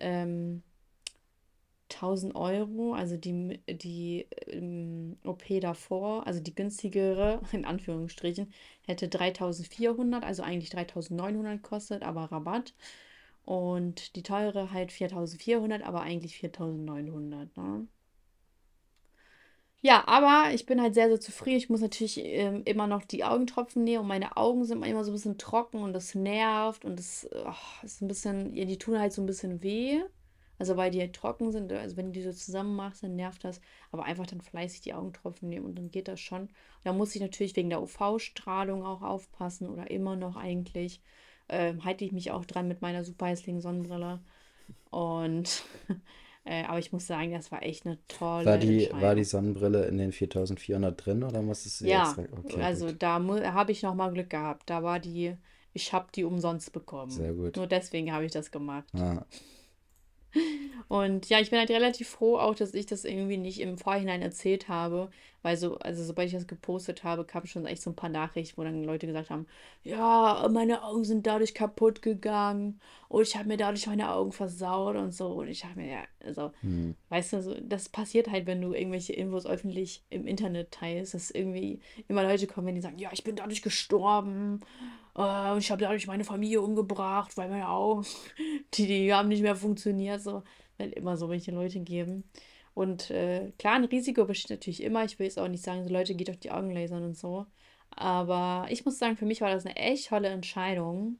[0.00, 0.62] ähm,
[1.90, 2.94] 1000 Euro.
[2.94, 8.52] Also die, die ähm, OP davor, also die günstigere, in Anführungsstrichen,
[8.86, 12.74] hätte 3400, also eigentlich 3900 gekostet, aber Rabatt.
[13.44, 17.56] Und die teure halt 4400, aber eigentlich 4900.
[17.56, 17.88] Ne?
[19.80, 21.56] Ja, aber ich bin halt sehr, sehr zufrieden.
[21.58, 25.12] Ich muss natürlich ähm, immer noch die Augentropfen nehmen und meine Augen sind immer so
[25.12, 28.98] ein bisschen trocken und das nervt und das ach, ist ein bisschen, ja, die tun
[28.98, 30.02] halt so ein bisschen weh.
[30.58, 33.44] Also weil die halt trocken sind, also wenn du die so zusammen machst, dann nervt
[33.44, 33.60] das.
[33.92, 36.48] Aber einfach dann fleißig die Augentropfen nehmen und dann geht das schon.
[36.84, 41.00] Da muss ich natürlich wegen der UV-Strahlung auch aufpassen oder immer noch eigentlich.
[41.48, 44.20] Ähm, halte ich mich auch dran mit meiner super hässlichen Sonnenbrille.
[44.90, 45.62] Und
[46.44, 49.24] äh, aber ich muss sagen, das war echt eine War tolle die, war die.
[49.24, 52.22] Sonnenbrille in den 4400 drin oder musstest du sie Ja, extra?
[52.38, 52.96] Okay, also gut.
[53.02, 53.20] da
[53.52, 54.68] habe ich noch mal Glück gehabt.
[54.70, 55.34] Da war die,
[55.74, 57.10] ich habe die umsonst bekommen.
[57.12, 57.56] Sehr gut.
[57.56, 58.86] Nur deswegen habe ich das gemacht.
[58.94, 59.24] Ja.
[60.88, 64.22] Und ja, ich bin halt relativ froh auch, dass ich das irgendwie nicht im Vorhinein
[64.22, 65.10] erzählt habe,
[65.42, 68.56] weil so, also sobald ich das gepostet habe, kamen schon echt so ein paar Nachrichten,
[68.56, 69.46] wo dann Leute gesagt haben,
[69.84, 74.96] ja, meine Augen sind dadurch kaputt gegangen und ich habe mir dadurch meine Augen versaut
[74.96, 75.28] und so.
[75.28, 76.94] Und ich habe mir, ja, also, Hm.
[77.10, 81.30] weißt du, so, das passiert halt, wenn du irgendwelche Infos öffentlich im Internet teilst, dass
[81.30, 84.60] irgendwie immer Leute kommen, die sagen, ja, ich bin dadurch gestorben
[85.18, 88.06] äh, ich habe dadurch meine Familie umgebracht, weil meine Augen,
[88.74, 90.42] die, die haben nicht mehr funktioniert, so
[90.78, 92.24] wird immer so welche Leute geben.
[92.74, 95.04] Und äh, klar, ein Risiko besteht natürlich immer.
[95.04, 97.46] Ich will jetzt auch nicht sagen, so Leute, geht auf die Augen lasern und so.
[97.90, 101.18] Aber ich muss sagen, für mich war das eine echt tolle Entscheidung.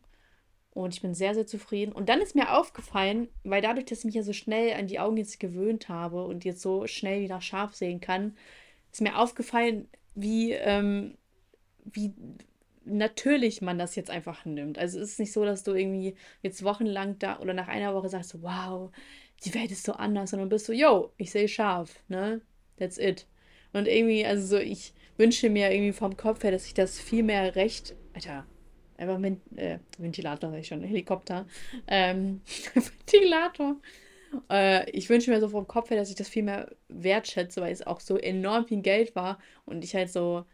[0.72, 1.90] Und ich bin sehr, sehr zufrieden.
[1.90, 5.00] Und dann ist mir aufgefallen, weil dadurch, dass ich mich ja so schnell an die
[5.00, 8.36] Augen jetzt gewöhnt habe und jetzt so schnell wieder scharf sehen kann,
[8.92, 11.18] ist mir aufgefallen, wie, ähm,
[11.84, 12.14] wie
[12.88, 14.78] natürlich man das jetzt einfach nimmt.
[14.78, 18.08] Also es ist nicht so, dass du irgendwie jetzt wochenlang da oder nach einer Woche
[18.08, 18.90] sagst, wow,
[19.44, 22.40] die Welt ist so anders, sondern bist so, yo, ich sehe scharf, ne?
[22.78, 23.26] That's it.
[23.72, 27.22] Und irgendwie, also so, ich wünsche mir irgendwie vom Kopf her, dass ich das viel
[27.22, 28.46] mehr recht, Alter,
[28.96, 31.46] einfach Ven äh, Ventilator, sag ich schon, Helikopter,
[31.86, 32.40] ähm,
[32.74, 33.76] Ventilator.
[34.50, 37.72] Äh, ich wünsche mir so vom Kopf her, dass ich das viel mehr wertschätze, weil
[37.72, 40.44] es auch so enorm viel Geld war und ich halt so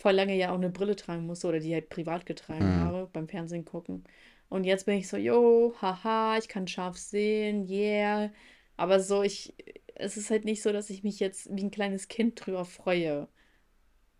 [0.00, 2.80] voll lange ja auch eine Brille tragen musste oder die halt privat getragen Hm.
[2.80, 4.04] habe beim Fernsehen gucken.
[4.48, 8.30] Und jetzt bin ich so, yo, haha, ich kann scharf sehen, yeah.
[8.76, 9.54] Aber so, ich,
[9.94, 13.28] es ist halt nicht so, dass ich mich jetzt wie ein kleines Kind drüber freue.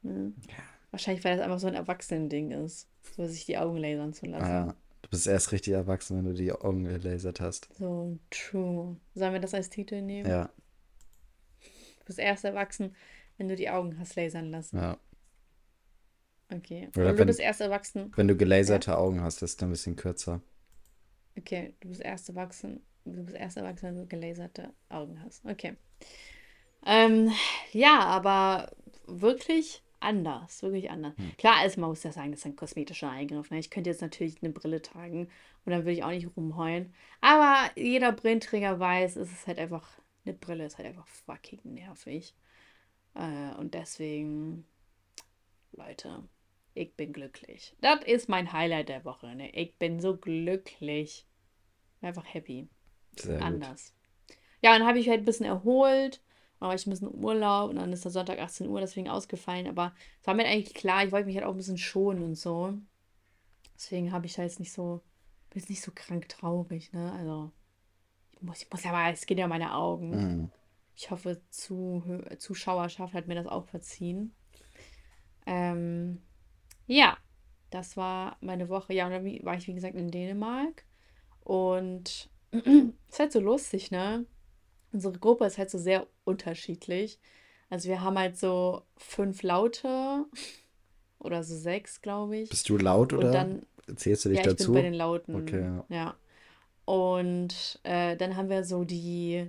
[0.03, 0.33] Ne?
[0.91, 4.31] Wahrscheinlich, weil das einfach so ein Erwachsenending ist, so sich die Augen lasern zu Ah,
[4.31, 4.51] lassen.
[4.51, 4.75] ja.
[5.03, 7.69] Du bist erst richtig erwachsen, wenn du die Augen gelasert hast.
[7.79, 8.97] So, true.
[9.15, 10.29] Sollen wir das als Titel nehmen?
[10.29, 10.51] Ja,
[12.01, 12.95] Du bist erst erwachsen,
[13.39, 14.77] wenn du die Augen hast lasern lassen.
[14.77, 14.99] ja.
[16.53, 16.89] Okay.
[16.95, 18.13] Oder Oder du wenn- bist erst erwachsen.
[18.17, 20.41] Wenn du gelaserte Augen hast, ist es ein bisschen kürzer.
[21.39, 22.81] Okay, du bist erst erwachsen.
[23.05, 25.45] Du bist erst erwachsen, wenn du gelaserte Augen hast.
[25.45, 25.77] Okay.
[26.85, 27.31] Ähm,
[27.73, 28.73] ja, aber
[29.07, 30.63] wirklich anders.
[30.63, 31.15] Wirklich anders.
[31.17, 31.33] Hm.
[31.39, 33.51] Klar, also man muss ja sagen, das ist ein kosmetischer Eingriff.
[33.51, 33.59] Ne?
[33.59, 35.29] Ich könnte jetzt natürlich eine Brille tragen
[35.65, 36.93] und dann würde ich auch nicht rumheulen.
[37.21, 39.89] Aber jeder Brillenträger weiß, es ist halt einfach,
[40.25, 42.35] eine Brille ist halt einfach fucking nervig.
[43.15, 44.65] Äh, und deswegen,
[45.73, 46.25] Leute,
[46.75, 47.77] ich bin glücklich.
[47.81, 49.35] Das ist mein Highlight der Woche.
[49.35, 49.51] Ne?
[49.55, 51.27] Ich bin so glücklich.
[52.01, 52.69] Einfach happy.
[53.17, 53.43] Sehr gut.
[53.45, 53.95] Anders.
[54.63, 56.23] Ja, und dann habe ich halt ein bisschen erholt.
[56.59, 59.67] Dann war ich ein bisschen Urlaub und dann ist der Sonntag 18 Uhr deswegen ausgefallen.
[59.67, 62.35] Aber es war mir eigentlich klar, ich wollte mich halt auch ein bisschen schonen und
[62.35, 62.75] so.
[63.75, 65.03] Deswegen habe ich da jetzt nicht so,
[65.49, 67.13] bin jetzt nicht so krank traurig, ne?
[67.13, 67.51] Also,
[68.33, 70.11] ich muss, ich muss ja mal, es geht ja um meine Augen.
[70.11, 70.51] Mhm.
[70.95, 74.35] Ich hoffe, Zuhö Zuschauerschaft hat mir das auch verziehen.
[75.47, 76.21] Ähm,
[76.91, 77.17] ja,
[77.71, 78.93] das war meine Woche.
[78.93, 80.85] Ja, und dann war ich, wie gesagt, in Dänemark.
[81.45, 82.63] Und es
[83.09, 84.27] ist halt so lustig, ne?
[84.93, 87.21] Unsere Gruppe ist halt so sehr unterschiedlich.
[87.69, 90.25] Also wir haben halt so fünf Laute
[91.21, 92.51] oder so sechs, glaube ich.
[92.51, 94.73] Bist du laut Und oder dann, zählst du dich ja, ich bin dazu?
[94.73, 95.37] bei den Lauten.
[95.37, 95.85] Okay, ja.
[95.89, 96.17] Ja.
[96.87, 99.49] Und äh, dann haben wir so die,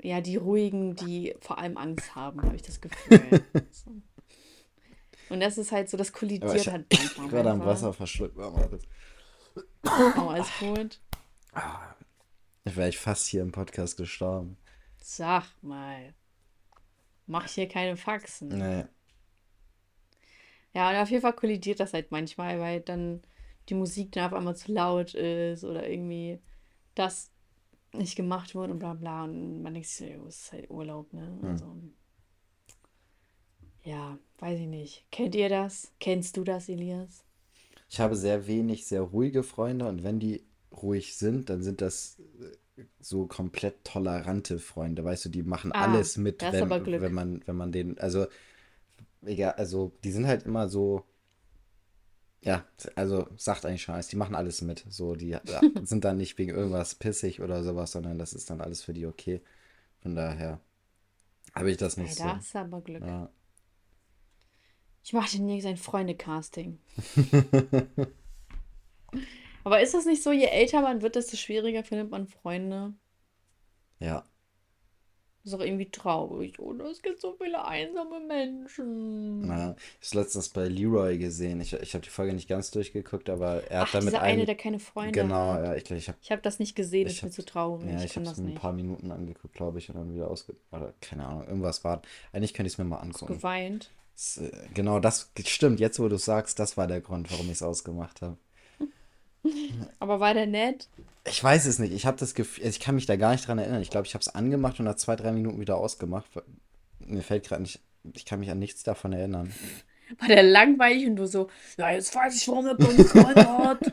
[0.00, 3.42] ja, die ruhigen, die vor allem Angst haben, habe ich das Gefühl.
[3.72, 3.90] So.
[5.30, 7.28] Und das ist halt so, das kollidiert ich halt manchmal.
[7.28, 7.64] gerade am.
[7.64, 8.36] Wasser verschluckt.
[8.36, 11.00] Oh, alles gut.
[12.64, 14.56] Ich wäre ich fast hier im Podcast gestorben.
[14.98, 16.14] Sag mal.
[17.26, 18.48] Mach hier keine Faxen.
[18.48, 18.84] Nee.
[20.74, 23.22] Ja, und auf jeden Fall kollidiert das halt manchmal, weil dann
[23.68, 26.40] die Musik dann auf einmal zu laut ist oder irgendwie
[26.94, 27.30] das
[27.92, 29.24] nicht gemacht wurde und bla bla.
[29.24, 31.38] Und man denkt sich, so, es ist halt Urlaub, ne?
[31.42, 31.76] Also,
[33.84, 35.04] ja, weiß ich nicht.
[35.10, 35.92] Kennt ihr das?
[36.00, 37.24] Kennst du das, Elias?
[37.88, 42.18] Ich habe sehr wenig, sehr ruhige Freunde und wenn die ruhig sind, dann sind das
[42.76, 46.62] äh, so komplett tolerante Freunde, weißt du, die machen Ah, alles mit, das ist wenn,
[46.62, 47.00] aber Glück.
[47.02, 48.26] wenn man, wenn man den, also,
[49.22, 51.04] egal, also, die sind halt immer so,
[52.42, 52.64] ja,
[52.96, 55.40] also, sagt eigentlich schon alles, die machen alles mit, so, die ja,
[55.82, 59.06] sind dann nicht wegen irgendwas pissig oder sowas, sondern das ist dann alles für die
[59.06, 59.42] okay.
[60.02, 60.60] Von daher
[61.54, 62.24] habe ich das nicht so.
[62.24, 63.02] da hast du aber Glück.
[63.02, 63.30] Ja.
[65.02, 66.78] Ich mache demnächst ein Freunde-Casting.
[69.64, 72.94] Aber ist das nicht so, je älter man wird, desto schwieriger findet man Freunde?
[74.00, 74.24] Ja.
[75.44, 76.86] ist auch irgendwie traurig, oder?
[76.90, 79.40] Es gibt so viele einsame Menschen.
[79.46, 81.60] Na, ich habe letztens bei Leroy gesehen.
[81.60, 84.32] Ich, ich habe die Folge nicht ganz durchgeguckt, aber er hat Ach, damit dieser eine,
[84.34, 84.46] einen.
[84.46, 85.64] der keine Freunde Genau, hat.
[85.64, 87.88] ja, ich glaube, ich habe Ich habe das nicht gesehen, das ist mir zu traurig.
[87.88, 90.56] ja, ich ich habe es ein paar Minuten angeguckt, glaube ich, und dann wieder ausge...
[90.72, 92.02] Oder keine Ahnung, irgendwas war.
[92.32, 93.34] Eigentlich könnte ich es mir mal angucken.
[93.34, 93.90] Geweint.
[94.40, 95.80] Äh, genau, das stimmt.
[95.80, 98.36] Jetzt, wo du sagst, das war der Grund, warum ich es ausgemacht habe.
[99.98, 100.88] Aber war der nett?
[101.26, 101.92] Ich weiß es nicht.
[101.92, 103.82] Ich habe das Gefühl, ich kann mich da gar nicht dran erinnern.
[103.82, 106.26] Ich glaube, ich habe es angemacht und nach zwei, drei Minuten wieder ausgemacht.
[106.98, 107.80] Mir fällt gerade nicht,
[108.14, 109.52] ich kann mich an nichts davon erinnern.
[110.18, 111.48] War der langweilig und du so,
[111.78, 113.92] ja, jetzt weiß ich, warum der gekommen hat.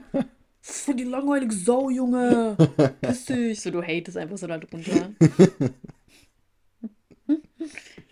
[0.61, 2.57] Voll die langweilige Sau, Junge.
[3.01, 3.61] Piss dich.
[3.61, 5.11] So, du hatest einfach so da drunter.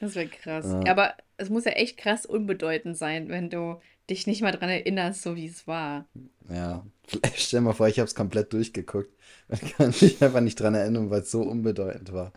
[0.06, 0.66] Das wäre krass.
[0.68, 0.92] Ja.
[0.92, 5.24] Aber es muss ja echt krass unbedeutend sein, wenn du dich nicht mal dran erinnerst,
[5.24, 6.06] so wie es war.
[6.48, 9.12] Ja, vielleicht stell mal vor, ich habe es komplett durchgeguckt.
[9.48, 12.34] Man kann mich einfach nicht dran erinnern, weil es so unbedeutend war.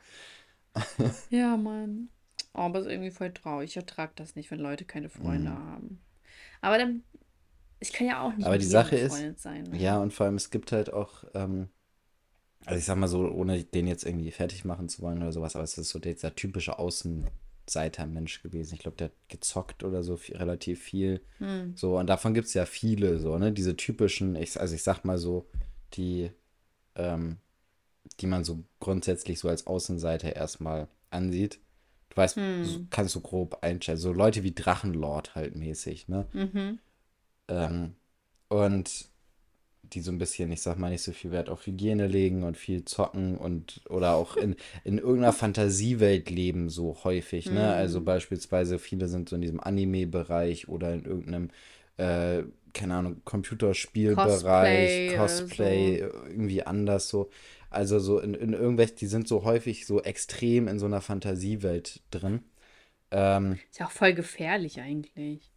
[1.30, 2.08] ja, Mann.
[2.54, 3.70] Oh, aber es ist irgendwie voll traurig.
[3.70, 5.58] Ich ertrage das nicht, wenn Leute keine Freunde mhm.
[5.58, 6.00] haben.
[6.62, 7.02] Aber dann,
[7.80, 9.64] ich kann ja auch nicht aber die Sache ist, sein.
[9.64, 9.76] Ne?
[9.76, 11.68] Ja, und vor allem, es gibt halt auch, ähm,
[12.64, 15.54] also ich sag mal so, ohne den jetzt irgendwie fertig machen zu wollen oder sowas,
[15.54, 16.78] aber es ist so dieser typische
[17.68, 18.74] Außenseiter-Mensch gewesen.
[18.74, 21.20] Ich glaube, der hat gezockt oder so viel, relativ viel.
[21.38, 21.76] Hm.
[21.76, 23.52] So, und davon gibt es ja viele, so, ne?
[23.52, 25.46] Diese typischen, ich, also ich sag mal so,
[25.94, 26.30] die,
[26.96, 27.38] ähm,
[28.20, 31.60] die man so grundsätzlich so als Außenseiter erstmal ansieht.
[32.10, 32.64] Du weißt, hm.
[32.64, 33.98] so, kannst du grob einstellen.
[33.98, 36.26] So Leute wie Drachenlord halt mäßig, ne?
[36.32, 36.78] Mhm.
[37.48, 37.94] Ähm,
[38.48, 39.08] und
[39.82, 42.56] die so ein bisschen, ich sag mal, nicht so viel Wert auf Hygiene legen und
[42.56, 47.52] viel zocken und oder auch in, in irgendeiner Fantasiewelt leben, so häufig, ne?
[47.52, 47.58] Mhm.
[47.58, 51.50] Also beispielsweise viele sind so in diesem Anime-Bereich oder in irgendeinem,
[51.96, 52.42] äh,
[52.74, 56.26] keine Ahnung, Computerspielbereich, Cosplay, Cosplay so.
[56.28, 57.30] irgendwie anders so.
[57.70, 62.02] Also so in, in irgendwelchen, die sind so häufig so extrem in so einer Fantasiewelt
[62.10, 62.42] drin.
[63.10, 65.50] Ähm, ist ja auch voll gefährlich eigentlich.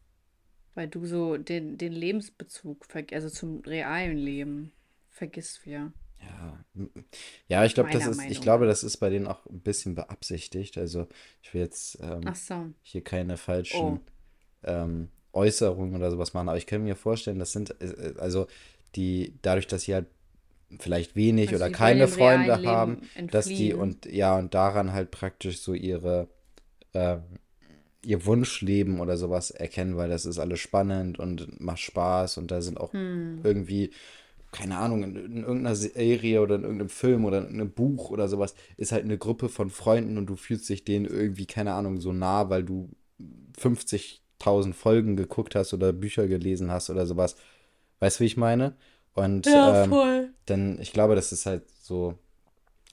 [0.73, 4.71] Weil du so den, den Lebensbezug, also zum realen Leben,
[5.09, 5.91] vergisst wir.
[6.19, 6.63] Ja,
[7.47, 10.77] ja ich glaube, das ist, ich glaube, das ist bei denen auch ein bisschen beabsichtigt.
[10.77, 11.07] Also
[11.41, 12.67] ich will jetzt ähm, so.
[12.81, 13.99] hier keine falschen oh.
[14.63, 18.47] ähm, Äußerungen oder sowas machen, aber ich kann mir vorstellen, das sind, äh, äh, also
[18.95, 20.07] die, dadurch, dass sie halt
[20.79, 25.59] vielleicht wenig also oder keine Freunde haben, dass die und ja, und daran halt praktisch
[25.59, 26.29] so ihre
[26.93, 27.23] ähm,
[28.03, 32.61] ihr Wunschleben oder sowas erkennen, weil das ist alles spannend und macht Spaß und da
[32.61, 33.41] sind auch hm.
[33.43, 33.91] irgendwie,
[34.51, 38.27] keine Ahnung, in, in, irgendeiner Serie oder in irgendeinem Film oder in einem Buch oder
[38.27, 42.01] sowas, ist halt eine Gruppe von Freunden und du fühlst dich denen irgendwie, keine Ahnung,
[42.01, 42.89] so nah, weil du
[43.59, 47.35] 50.000 Folgen geguckt hast oder Bücher gelesen hast oder sowas.
[47.99, 48.75] Weißt du, wie ich meine?
[49.13, 52.17] Und ja, ähm, dann, ich glaube, das ist halt so,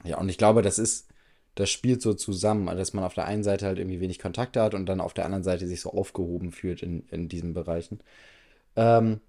[0.05, 1.08] ja, und ich glaube, das ist
[1.59, 4.75] das spielt so zusammen, dass man auf der einen Seite halt irgendwie wenig Kontakte hat
[4.75, 7.99] und dann auf der anderen Seite sich so aufgehoben fühlt in, in diesen Bereichen.
[8.77, 9.21] Ähm,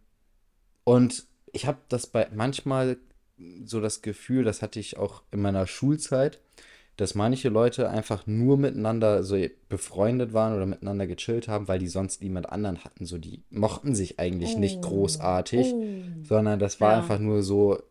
[0.84, 2.98] und ich habe das bei manchmal
[3.66, 6.40] so das Gefühl, das hatte ich auch in meiner Schulzeit,
[6.98, 9.36] dass manche Leute einfach nur miteinander so
[9.68, 13.08] befreundet waren oder miteinander gechillt haben, weil die sonst niemand anderen hatten.
[13.08, 14.60] So, die mochten sich eigentlich oh.
[14.60, 15.84] nicht großartig, oh.
[16.22, 16.98] sondern das war ja.
[17.00, 17.82] einfach nur so,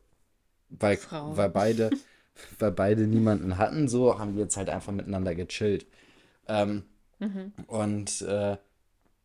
[0.68, 1.90] weil, weil beide
[2.58, 5.86] weil beide niemanden hatten, so haben die jetzt halt einfach miteinander gechillt.
[6.46, 6.84] Ähm,
[7.18, 7.52] mhm.
[7.66, 8.56] Und äh,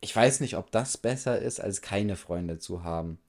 [0.01, 3.20] ich weiß nicht, ob das besser ist, als keine Freunde zu haben.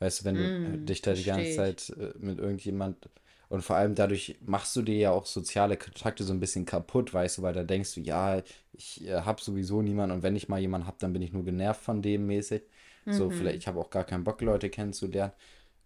[0.00, 3.08] Weißt du, wenn mm, du dich da die ganze Zeit äh, mit irgendjemand
[3.48, 7.12] und vor allem dadurch machst du dir ja auch soziale Kontakte so ein bisschen kaputt,
[7.12, 10.48] weißt du, weil da denkst du, ja, ich äh, habe sowieso niemanden und wenn ich
[10.48, 12.62] mal jemanden habe, dann bin ich nur genervt von dem mäßig.
[13.06, 13.12] Mhm.
[13.12, 15.32] So, vielleicht, ich habe auch gar keinen Bock, Leute kennenzulernen.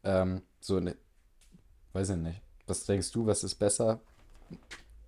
[0.04, 0.94] Ähm, so, ne,
[1.94, 2.40] weiß ich nicht.
[2.66, 4.00] Was denkst du, was ist besser?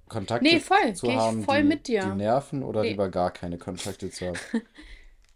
[0.09, 0.95] Kontakte nee, voll.
[0.95, 2.03] zu Geh haben, voll die, mit dir.
[2.03, 2.91] die nerven oder nee.
[2.91, 4.39] lieber gar keine Kontakte zu haben?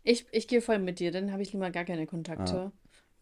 [0.05, 2.57] ich ich gehe voll mit dir, dann habe ich lieber gar keine Kontakte.
[2.57, 2.73] Ah.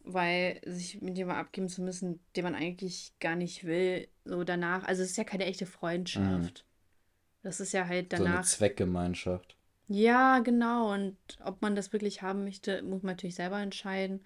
[0.05, 4.85] Weil sich mit jemandem abgeben zu müssen, den man eigentlich gar nicht will, so danach.
[4.85, 6.65] Also es ist ja keine echte Freundschaft.
[6.65, 7.43] Mhm.
[7.43, 8.27] Das ist ja halt danach.
[8.27, 9.57] So eine Zweckgemeinschaft.
[9.87, 10.93] Ja, genau.
[10.93, 14.25] Und ob man das wirklich haben möchte, muss man natürlich selber entscheiden.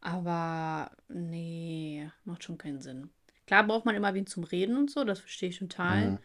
[0.00, 3.10] Aber nee, macht schon keinen Sinn.
[3.50, 6.12] Klar braucht man immer wen zum Reden und so, das verstehe ich total.
[6.12, 6.18] Mhm.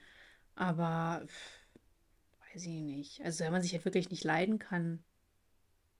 [0.55, 1.25] Aber
[2.53, 3.19] weiß ich nicht.
[3.21, 5.03] Also wenn man sich halt wirklich nicht leiden kann,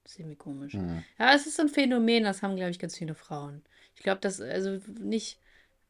[0.04, 0.76] ist irgendwie komisch.
[0.76, 1.04] Mhm.
[1.18, 3.64] Ja, es ist so ein Phänomen, das haben, glaube ich, ganz viele Frauen.
[3.96, 5.40] Ich glaube, das, also nicht,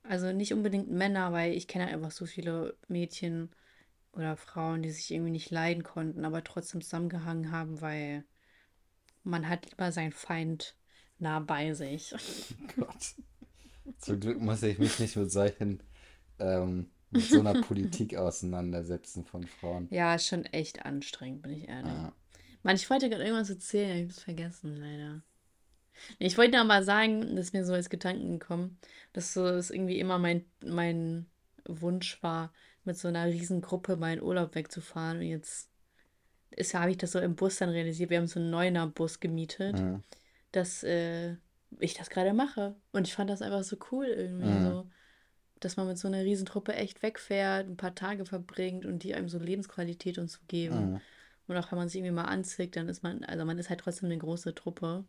[0.04, 3.50] also nicht unbedingt Männer, weil ich kenne einfach so viele Mädchen
[4.14, 8.24] oder Frauen, die sich irgendwie nicht leiden konnten, aber trotzdem zusammengehangen haben, weil
[9.26, 10.78] man hat lieber seinen Feind
[11.20, 12.14] nah bei sich.
[12.16, 13.16] Oh Gott.
[14.00, 15.82] Zum Glück muss ich mich nicht mit solchen,
[16.40, 19.88] ähm, mit so einer Politik auseinandersetzen von Frauen.
[19.92, 21.92] Ja, ist schon echt anstrengend, bin ich ehrlich.
[21.92, 22.14] Ja.
[22.64, 25.22] Mann, ich wollte gerade irgendwas erzählen, ich habe es vergessen, leider.
[26.20, 28.78] Ich wollte aber sagen, dass mir so als Gedanken gekommen,
[29.14, 31.28] dass so es irgendwie immer mein, mein
[31.66, 32.52] Wunsch war,
[32.84, 35.20] mit so einer riesen Gruppe meinen Urlaub wegzufahren.
[35.20, 35.70] Und jetzt
[36.74, 38.10] habe ich das so im Bus dann realisiert.
[38.10, 39.80] Wir haben so einen Neuner Bus gemietet.
[39.80, 40.04] Mhm.
[40.52, 41.36] Das äh,
[41.80, 42.76] ich das gerade mache.
[42.92, 44.64] Und ich fand das einfach so cool irgendwie Mhm.
[44.66, 44.90] so,
[45.60, 49.30] dass man mit so einer Riesentruppe echt wegfährt, ein paar Tage verbringt und die einem
[49.30, 50.94] so Lebensqualität und so geben.
[50.94, 51.02] Mhm.
[51.48, 53.80] Und auch wenn man sich irgendwie mal anzickt, dann ist man, also man ist halt
[53.82, 55.06] trotzdem eine große Truppe.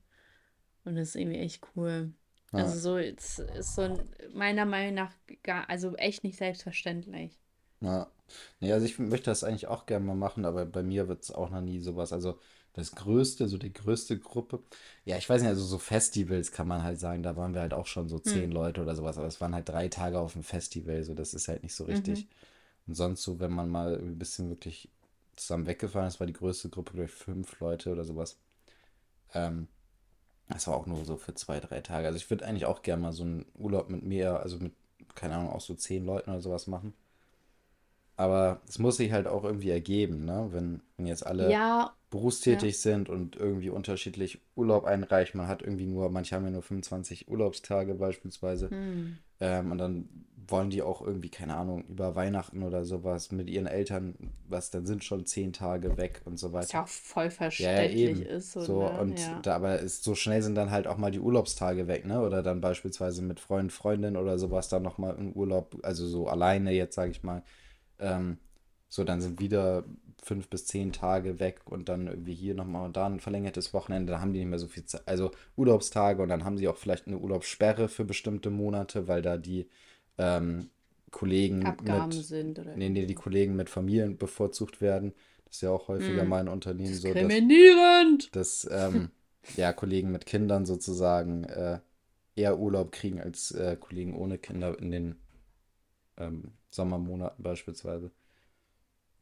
[0.85, 2.13] Und das ist irgendwie echt cool.
[2.53, 2.61] Ja.
[2.61, 7.39] Also so, es ist so ein, meiner Meinung nach gar, also echt nicht selbstverständlich.
[7.81, 8.11] Ja.
[8.61, 11.31] Nee, also ich möchte das eigentlich auch gerne mal machen, aber bei mir wird es
[11.31, 12.13] auch noch nie sowas.
[12.13, 12.39] Also
[12.77, 14.61] das Größte, so die größte Gruppe.
[15.05, 17.75] Ja, ich weiß nicht, also so Festivals kann man halt sagen, da waren wir halt
[17.75, 18.53] auch schon so zehn Hm.
[18.53, 21.49] Leute oder sowas, aber es waren halt drei Tage auf dem Festival, so das ist
[21.49, 22.17] halt nicht so Mhm.
[22.17, 22.29] richtig.
[22.87, 24.91] Und sonst so, wenn man mal ein bisschen wirklich
[25.37, 28.39] zusammen weggefahren ist, war die größte Gruppe, glaube ich, fünf Leute oder sowas.
[29.35, 29.69] Ähm,
[30.49, 32.07] das war auch nur so für zwei, drei Tage.
[32.09, 34.75] Also ich würde eigentlich auch gerne mal so einen Urlaub mit mehr, also mit,
[35.15, 36.95] keine Ahnung, auch so zehn Leuten oder sowas machen.
[38.17, 40.49] Aber es muss sich halt auch irgendwie ergeben, ne?
[40.53, 42.01] Wenn, wenn jetzt alle Ja, ja.
[42.11, 45.39] berufstätig sind und irgendwie unterschiedlich Urlaub einreichen.
[45.39, 48.71] Man hat irgendwie nur, manche haben ja nur 25 Urlaubstage beispielsweise.
[48.71, 49.19] Hm.
[49.41, 50.09] Ähm, und dann
[50.49, 54.15] wollen die auch irgendwie, keine Ahnung, über Weihnachten oder sowas mit ihren Eltern,
[54.49, 56.85] was dann sind schon zehn Tage weg und so Was ja weiter.
[56.85, 58.27] auch voll Ja, ja, verständlich eben.
[58.27, 58.93] ist, so, So, ne?
[59.01, 59.47] und Ja.
[59.47, 62.21] da, aber ist, so schnell sind dann halt auch mal die Urlaubstage weg, ne?
[62.23, 66.73] Oder dann beispielsweise mit Freund, Freundin oder sowas dann nochmal im Urlaub, also so alleine
[66.73, 67.43] jetzt, sage ich mal.
[67.99, 68.39] Ähm,
[68.89, 69.85] so, dann sind wieder
[70.23, 74.13] fünf bis zehn Tage weg und dann irgendwie hier nochmal und da ein verlängertes Wochenende,
[74.13, 76.77] da haben die nicht mehr so viel Zeit, also Urlaubstage und dann haben sie auch
[76.77, 79.69] vielleicht eine Urlaubssperre für bestimmte Monate, weil da die
[80.19, 80.71] ähm,
[81.11, 85.13] Kollegen Abgaben mit, sind oder nee, nee, die Kollegen mit Familien bevorzugt werden.
[85.45, 86.29] Das ist ja auch häufiger Hm.
[86.29, 88.35] mal in Unternehmen so, dass Diskriminierend!
[88.35, 89.11] dass ähm,
[89.57, 91.79] ja, Kollegen mit Kindern sozusagen äh,
[92.35, 95.17] eher Urlaub kriegen als äh, Kollegen ohne Kinder in den
[96.19, 98.11] ähm, Sommermonaten beispielsweise.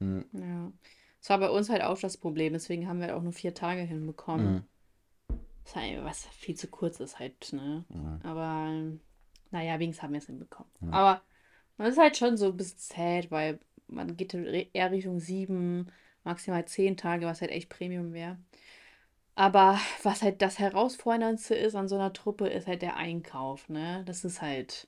[0.00, 0.72] Hm, Ja.
[1.20, 3.54] Das war bei uns halt auch das Problem, deswegen haben wir halt auch nur vier
[3.54, 4.46] Tage hinbekommen.
[4.46, 7.84] hm, Was halt- was viel zu kurz ist halt, ne?
[7.88, 8.70] hm, Aber
[9.50, 10.70] naja, wenigstens haben wir es hinbekommen.
[10.90, 11.22] Aber
[11.78, 15.90] man ist halt schon so ein bisschen sad, weil man geht eher Richtung sieben,
[16.24, 18.38] maximal zehn Tage, was halt echt Premium wäre.
[19.36, 24.02] Aber was halt das Herausforderndste ist an so einer Truppe, ist halt der Einkauf, ne?
[24.06, 24.86] Das ist halt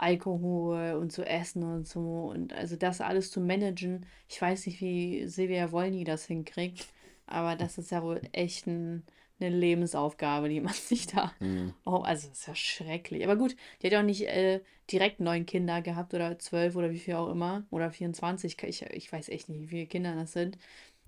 [0.00, 2.30] Alkohol und so Essen und so.
[2.34, 4.06] Und also das alles zu managen.
[4.28, 6.86] Ich weiß nicht, wie Silvia Wolny das hinkriegt,
[7.26, 9.04] aber das ist ja wohl echt ein,
[9.40, 11.32] eine Lebensaufgabe, die man sich da.
[11.38, 11.74] hm.
[11.84, 13.24] Oh, also das ist ja schrecklich.
[13.24, 16.90] Aber gut, die hat ja auch nicht äh, direkt neun Kinder gehabt oder zwölf oder
[16.90, 17.64] wie viel auch immer.
[17.70, 18.56] Oder 24.
[18.64, 20.58] Ich, ich weiß echt nicht, wie viele Kinder das sind.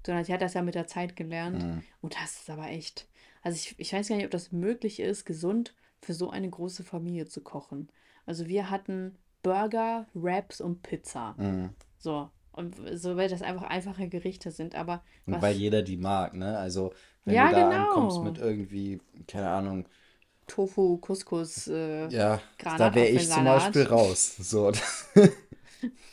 [0.05, 1.63] Sondern sie hat das ja mit der Zeit gelernt.
[1.63, 1.83] hm.
[2.01, 3.07] Und das ist aber echt.
[3.43, 6.85] Also ich, ich weiß gar nicht, ob das möglich ist, gesund für so eine große
[6.85, 7.89] Familie zu kochen.
[8.27, 11.35] Also wir hatten Burger, Wraps und Pizza.
[11.39, 11.67] hm.
[11.99, 12.31] So.
[12.53, 14.75] Und so, weil das einfach einfache Gerichte sind.
[14.75, 16.59] Aber Und weil jeder die mag, ne?
[16.59, 16.93] Also,
[17.25, 18.47] wenn du Ja, da ankommst mit genau.
[18.47, 19.87] irgendwie, keine Ahnung,
[20.47, 22.41] Tofu, Couscous, äh, ja,
[22.77, 24.37] da wäre ich zum Beispiel raus.
[24.39, 24.73] So,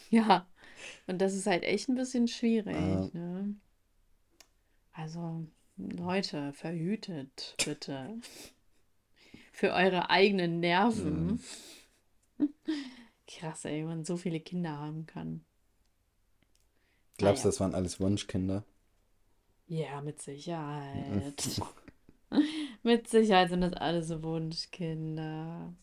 [0.10, 0.48] Ja.
[1.08, 3.56] Und das ist halt echt ein bisschen schwierig, ne?
[4.94, 5.48] Also,
[5.78, 8.20] Leute, verhütet bitte.
[9.52, 10.60] Für eure eigenen.
[10.60, 11.40] Nerven.
[13.28, 15.46] Krass, ey, man so viele Kinder haben kann.
[17.18, 17.50] Glaubst du, Naja.
[17.50, 18.64] das waren alles Wunschkinder?
[19.68, 21.64] Ja, mit Sicherheit.
[22.84, 25.74] Mit Sicherheit sind das alles Wunschkinder.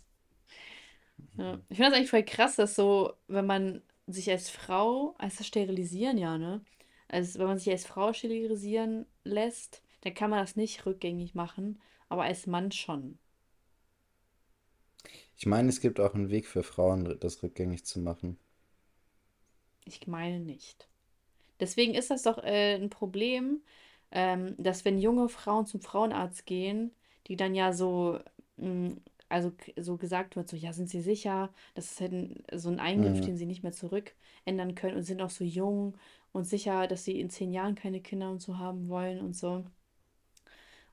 [1.38, 1.60] Ja.
[1.68, 5.46] Ich finde das eigentlich voll krass, dass so, wenn man sich als Frau, als das
[5.46, 6.64] Sterilisieren, ja, ne?
[7.08, 11.80] Also wenn man sich als Frau sterilisieren lässt, dann kann man das nicht rückgängig machen,
[12.08, 13.18] aber als Mann schon.
[15.36, 18.38] Ich meine, es gibt auch einen Weg für Frauen, das rückgängig zu machen.
[19.84, 20.88] Ich meine nicht.
[21.60, 23.62] Deswegen ist das doch äh, ein Problem,
[24.12, 26.92] ähm, dass wenn junge Frauen zum Frauenarzt gehen,
[27.28, 28.20] die dann ja so,
[28.58, 28.96] mh,
[29.30, 31.52] also k- so gesagt wird, so, ja, sind sie sicher?
[31.74, 33.22] Das ist halt ein, so ein Eingriff, Hm.
[33.22, 35.96] den sie nicht mehr zurückändern können und sind auch so jung
[36.32, 39.64] und sicher, dass sie in zehn Jahren keine Kinder und so haben wollen und so.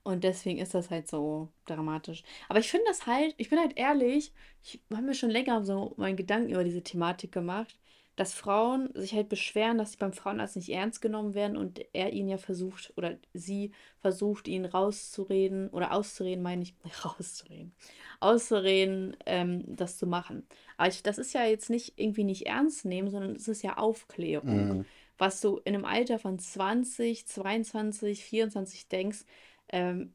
[0.04, 2.24] Und deswegen ist das halt so dramatisch.
[2.50, 5.94] Aber ich finde das halt, ich bin halt ehrlich, ich habe mir schon länger so
[5.98, 7.80] meinen Gedanken über diese Thematik gemacht,
[8.16, 12.14] dass Frauen sich halt beschweren, dass sie beim Frauenarzt nicht ernst genommen werden und er
[12.14, 16.76] ihnen ja versucht oder sie versucht, ihn rauszureden oder auszureden, meine ich,
[17.06, 17.74] rauszureden,
[18.20, 20.46] auszureden, ähm, das zu machen.
[20.78, 23.78] Aber ich, das ist ja jetzt nicht irgendwie nicht ernst nehmen, sondern es ist ja
[23.78, 24.70] Aufklärung.
[24.70, 24.86] Hm.
[25.18, 29.26] Was du in einem Alter von 20, 22, 24 denkst,
[29.70, 30.14] ähm,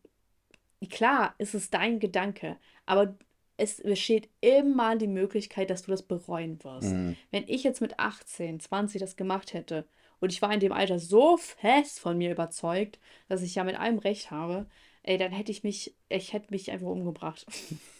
[0.90, 3.16] klar, ist es dein Gedanke, aber
[3.56, 6.92] es besteht immer die Möglichkeit, dass du das bereuen wirst.
[6.92, 7.16] Hm.
[7.32, 9.84] Wenn ich jetzt mit 18, 20 das gemacht hätte
[10.20, 13.78] und ich war in dem Alter so fest von mir überzeugt, dass ich ja mit
[13.78, 14.66] allem recht habe,
[15.02, 17.46] ey, dann hätte ich mich, ich hätte mich einfach umgebracht.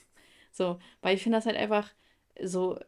[0.52, 1.92] so, weil ich finde das halt einfach
[2.40, 2.78] so,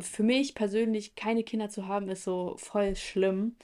[0.00, 3.56] für mich persönlich keine Kinder zu haben, ist so voll schlimm.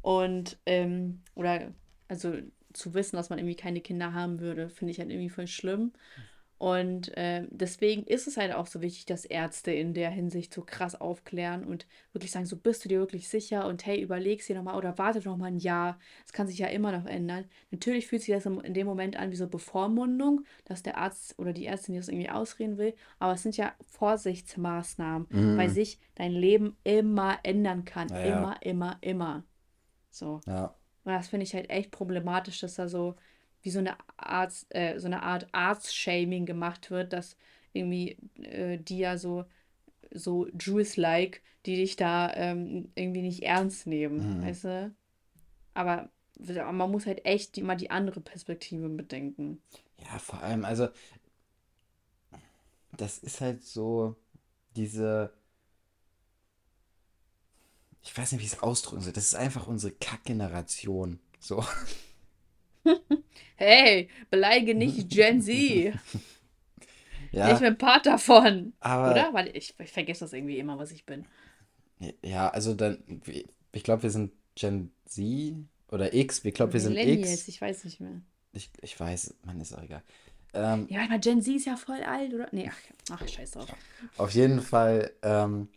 [0.00, 1.74] Und, ähm, oder,
[2.08, 2.32] also
[2.76, 5.92] zu wissen, dass man irgendwie keine Kinder haben würde, finde ich halt irgendwie voll schlimm.
[6.58, 10.62] Und äh, deswegen ist es halt auch so wichtig, dass Ärzte in der Hinsicht so
[10.62, 14.56] krass aufklären und wirklich sagen, so bist du dir wirklich sicher und hey, überleg's dir
[14.56, 15.98] nochmal oder warte noch mal ein Jahr.
[16.22, 17.44] Das kann sich ja immer noch ändern.
[17.70, 21.52] Natürlich fühlt sich das in dem Moment an wie so Bevormundung, dass der Arzt oder
[21.52, 22.94] die Ärztin das irgendwie ausreden will.
[23.18, 25.58] Aber es sind ja Vorsichtsmaßnahmen, mhm.
[25.58, 28.08] weil sich dein Leben immer ändern kann.
[28.08, 29.44] Ja, immer, immer, immer.
[30.08, 30.40] So.
[30.46, 30.74] Ja.
[31.06, 33.14] Und das finde ich halt echt problematisch, dass da so
[33.62, 37.36] wie so eine Art, äh, so eine Art Arzt-Shaming gemacht wird, dass
[37.72, 39.44] irgendwie äh, die ja so,
[40.10, 44.42] so Jews-like, die dich da ähm, irgendwie nicht ernst nehmen, mhm.
[44.46, 44.94] weißt du?
[45.74, 46.10] Aber
[46.72, 49.62] man muss halt echt mal die andere Perspektive bedenken.
[49.98, 50.88] Ja, vor allem, also
[52.96, 54.16] das ist halt so
[54.74, 55.32] diese,
[58.06, 61.64] ich weiß nicht, wie ich es ausdrücken soll, das ist einfach unsere Kackgeneration, so.
[63.56, 65.94] Hey, beleidige nicht Gen Z.
[67.32, 67.52] Ja.
[67.52, 68.74] Ich bin Part davon.
[68.80, 69.34] Aber, oder?
[69.34, 71.26] Weil ich, ich vergesse das irgendwie immer, was ich bin.
[72.22, 73.02] Ja, also dann,
[73.72, 75.54] ich glaube, wir sind Gen Z
[75.90, 76.44] oder X.
[76.44, 77.48] Ich glaube, wir sind X.
[77.48, 78.20] Ich weiß nicht mehr.
[78.52, 80.02] Ich, ich weiß, man ist auch egal.
[80.54, 82.48] Ähm, ja, weil Gen Z ist ja voll alt, oder?
[82.52, 82.78] Nee, ach,
[83.20, 83.68] ach scheiß drauf.
[84.16, 85.68] Auf jeden Fall, ähm,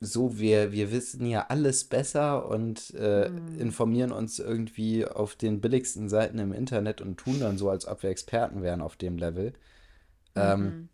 [0.00, 3.60] so, wir, wir wissen ja alles besser und äh, mhm.
[3.60, 8.02] informieren uns irgendwie auf den billigsten Seiten im Internet und tun dann so, als ob
[8.02, 9.52] wir Experten wären auf dem Level.
[10.34, 10.66] Ähm, mhm.
[10.66, 10.88] Ähm,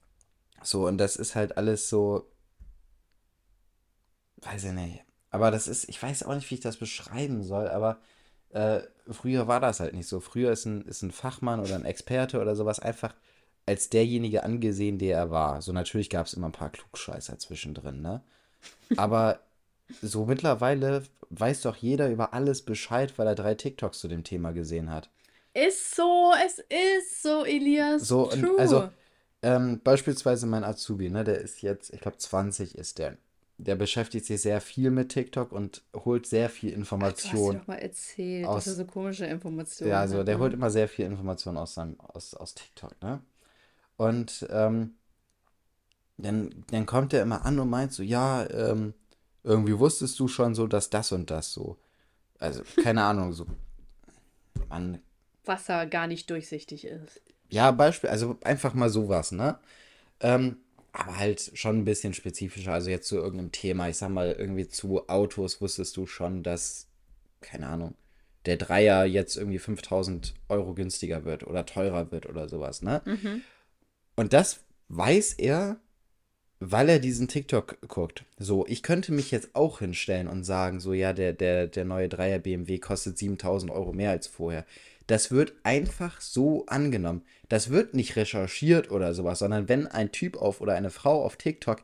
[0.62, 2.28] so, und das ist halt alles so,
[4.42, 5.04] weiß ich nicht.
[5.30, 8.00] Aber das ist, ich weiß auch nicht, wie ich das beschreiben soll, aber
[8.50, 10.18] äh, früher war das halt nicht so.
[10.18, 13.14] Früher ist ein, ist ein Fachmann oder ein Experte oder sowas einfach
[13.66, 15.62] als derjenige angesehen, der er war.
[15.62, 18.22] So natürlich gab es immer ein paar Klugscheißer zwischendrin, ne?
[18.96, 19.40] Aber
[20.02, 24.52] so mittlerweile weiß doch jeder über alles Bescheid, weil er drei TikToks zu dem Thema
[24.52, 25.10] gesehen hat.
[25.54, 28.06] Ist so, es ist so, Elias.
[28.06, 28.58] So, True.
[28.58, 28.88] also
[29.42, 33.16] ähm, beispielsweise mein Azubi, ne, der ist jetzt, ich glaube 20 ist der.
[33.58, 37.52] Der beschäftigt sich sehr viel mit TikTok und holt sehr viel Information.
[37.52, 40.40] Du hast doch mal erzählt, aus, dass er so komische Informationen Ja, also der ne?
[40.42, 43.22] holt immer sehr viel Information aus, seinem, aus, aus TikTok, ne?
[43.96, 44.96] Und ähm,
[46.18, 48.94] dann, dann kommt er immer an und meint so, ja, ähm,
[49.44, 51.76] irgendwie wusstest du schon so, dass das und das so.
[52.38, 53.46] Also, keine Ahnung, so.
[54.68, 55.00] Man.
[55.44, 57.20] Wasser gar nicht durchsichtig ist.
[57.50, 59.58] Ja, Beispiel, also einfach mal sowas, ne?
[60.20, 60.56] Ähm,
[60.92, 63.88] aber halt schon ein bisschen spezifischer, also jetzt zu irgendeinem Thema.
[63.88, 66.88] Ich sag mal, irgendwie zu Autos wusstest du schon, dass,
[67.40, 67.94] keine Ahnung,
[68.46, 73.02] der Dreier jetzt irgendwie 5000 Euro günstiger wird oder teurer wird oder sowas, ne?
[73.04, 73.42] Mhm.
[74.16, 75.78] Und das weiß er
[76.60, 78.24] weil er diesen TikTok guckt.
[78.38, 82.08] So, ich könnte mich jetzt auch hinstellen und sagen, so, ja, der, der, der neue
[82.08, 84.64] Dreier BMW kostet 7000 Euro mehr als vorher.
[85.06, 87.22] Das wird einfach so angenommen.
[87.48, 91.36] Das wird nicht recherchiert oder sowas, sondern wenn ein Typ auf oder eine Frau auf
[91.36, 91.82] TikTok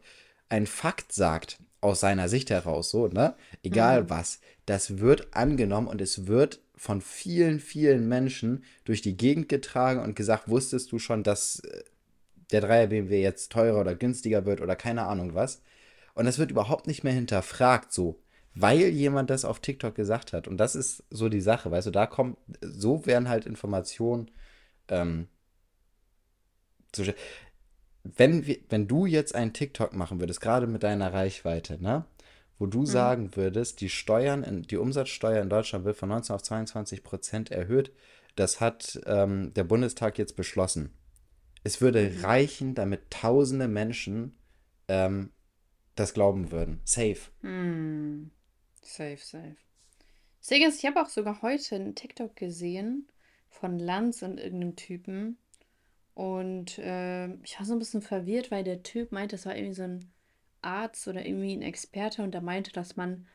[0.48, 3.34] ein Fakt sagt, aus seiner Sicht heraus, so, ne?
[3.62, 4.10] Egal mhm.
[4.10, 10.00] was, das wird angenommen und es wird von vielen, vielen Menschen durch die Gegend getragen
[10.00, 11.82] und gesagt, wusstest du schon, dass äh,
[12.53, 15.62] der 3er BMW jetzt teurer oder günstiger wird oder keine Ahnung was.
[16.14, 18.20] Und das wird überhaupt nicht mehr hinterfragt, so,
[18.55, 20.46] weil jemand das auf TikTok gesagt hat.
[20.46, 24.30] Und das ist so die Sache, weißt du, da kommt, so werden halt Informationen,
[24.88, 25.28] ähm,
[26.92, 27.05] zu,
[28.05, 32.05] wenn, wenn du jetzt einen TikTok machen würdest, gerade mit deiner Reichweite, ne,
[32.59, 32.86] wo du mhm.
[32.86, 37.50] sagen würdest, die Steuern, in, die Umsatzsteuer in Deutschland wird von 19 auf 22 Prozent
[37.50, 37.92] erhöht,
[38.36, 40.90] das hat ähm, der Bundestag jetzt beschlossen.
[41.64, 44.36] Es würde reichen, damit tausende Menschen
[44.88, 45.30] ähm,
[45.94, 46.80] das glauben würden.
[46.84, 47.18] Safe.
[47.42, 48.30] Mm.
[48.80, 49.56] Safe, safe.
[50.40, 53.06] Deswegen ist, ich habe auch sogar heute einen TikTok gesehen
[53.48, 55.38] von Lanz und irgendeinem Typen.
[56.14, 59.74] Und äh, ich war so ein bisschen verwirrt, weil der Typ meinte, das war irgendwie
[59.74, 60.12] so ein
[60.60, 63.26] Arzt oder irgendwie ein Experte und der meinte, dass man,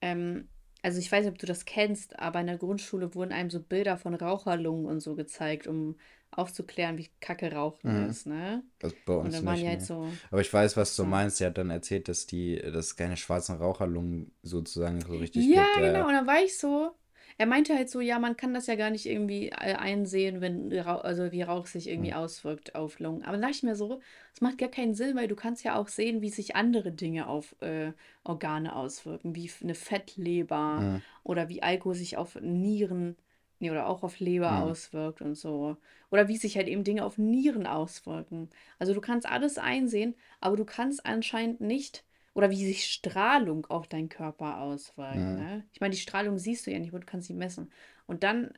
[0.00, 0.48] ähm,
[0.82, 3.60] also ich weiß nicht, ob du das kennst, aber in der Grundschule wurden einem so
[3.60, 5.96] Bilder von Raucherlungen und so gezeigt, um
[6.36, 8.10] aufzuklären, wie kacke Rauchen mhm.
[8.10, 8.62] ist, ne?
[8.78, 10.08] Das bei uns nicht, halt so.
[10.30, 11.38] Aber ich weiß, was du meinst.
[11.38, 15.86] Sie hat dann erzählt, dass die, dass keine schwarzen Raucherlungen sozusagen so richtig Ja, gibt,
[15.86, 16.00] genau.
[16.00, 16.92] Äh, und dann war ich so.
[17.36, 20.72] Er meinte halt so, ja, man kann das ja gar nicht irgendwie äh, einsehen, wenn
[20.86, 22.18] also wie Rauch sich irgendwie mhm.
[22.18, 23.24] auswirkt auf Lungen.
[23.24, 24.00] Aber dann dachte ich mir so,
[24.32, 27.26] es macht gar keinen Sinn, weil du kannst ja auch sehen, wie sich andere Dinge
[27.26, 31.02] auf äh, Organe auswirken, wie eine Fettleber mhm.
[31.24, 33.16] oder wie Alkohol sich auf Nieren
[33.64, 34.60] Nee, oder auch auf Leber Mhm.
[34.60, 35.76] auswirkt und so.
[36.10, 38.50] Oder wie sich halt eben Dinge auf Nieren auswirken.
[38.78, 42.04] Also du kannst alles einsehen, aber du kannst anscheinend nicht,
[42.34, 45.36] oder wie sich Strahlung auf deinen Körper auswirkt, Mhm.
[45.36, 45.66] ne?
[45.72, 47.72] Ich meine, die Strahlung siehst du ja nicht, aber du kannst sie messen.
[48.06, 48.52] Und dann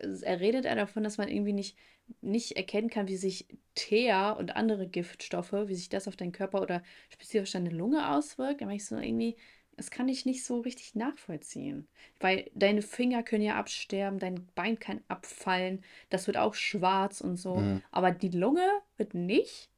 [0.00, 1.76] äh, er redet er davon, dass man irgendwie nicht,
[2.20, 6.60] nicht erkennen kann, wie sich Teer und andere Giftstoffe, wie sich das auf deinen Körper
[6.62, 8.60] oder spezifisch auf deine Lunge auswirkt.
[8.62, 9.36] Da war ich so irgendwie,
[9.80, 11.88] das kann ich nicht so richtig nachvollziehen.
[12.20, 17.38] Weil deine Finger können ja absterben, dein Bein kann abfallen, das wird auch schwarz und
[17.38, 17.56] so.
[17.56, 17.82] Mhm.
[17.90, 18.66] Aber die Lunge
[18.98, 19.70] wird nicht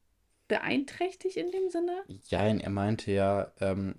[0.49, 2.03] beeinträchtigt in dem Sinne?
[2.27, 3.95] Jein, er meinte ja ähm,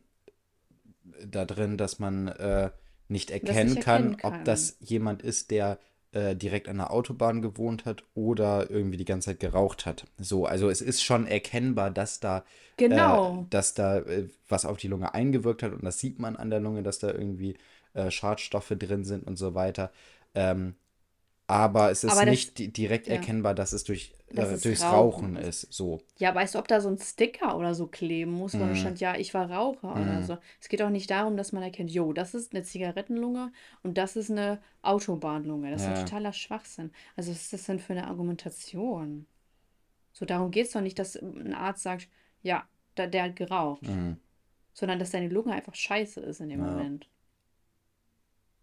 [1.26, 2.70] da drin, dass man äh,
[3.09, 4.44] nicht Das erkennen kann, erkennen ob kann.
[4.44, 5.78] das jemand ist, der
[6.14, 10.06] äh, direkt an der Autobahn gewohnt hat oder irgendwie die ganze Zeit geraucht hat.
[10.18, 12.42] So, also es ist schon erkennbar, dass da, äh,
[12.76, 13.46] Genau.
[13.50, 16.60] dass da äh, was auf die Lunge eingewirkt hat und das sieht man an der
[16.60, 17.56] Lunge, dass da irgendwie
[17.94, 19.92] äh, Schadstoffe drin sind und so weiter.
[20.34, 20.74] Ähm,
[21.47, 24.53] aber es ist Aber das, nicht di direkt ja, erkennbar, dass es durch, dass äh,
[24.53, 25.64] es durchs Rauchen Rauchen ist.
[25.64, 25.72] ist.
[25.72, 26.03] So.
[26.18, 29.01] Ja, weißt du, ob da so ein Sticker oder so kleben muss, wo Mm, stand,
[29.01, 30.38] ja, ich war Raucher oder mm, so.
[30.61, 34.16] Es geht auch nicht darum, dass man erkennt, jo, das ist eine Zigarettenlunge und das
[34.16, 35.70] ist eine Autobahnlunge.
[35.72, 36.05] Das ist ja ja.
[36.05, 36.92] totaler Schwachsinn.
[37.16, 39.26] Also, was ist das denn für eine Argumentation?
[40.12, 42.09] So, darum geht es doch nicht, dass ein Arzt sagt,
[42.42, 44.16] ja, da, der hat geraucht, Mm,
[44.74, 46.64] sondern dass deine Lunge einfach scheiße ist in dem ja.
[46.64, 47.09] Moment.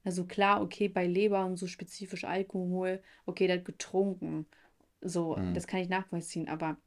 [0.04, 4.48] Also klar, okay, bei Leber und so spezifisch Alkohol, okay, der hat getrunken.
[5.02, 6.78] So, Mm, das kann ich nachvollziehen, aber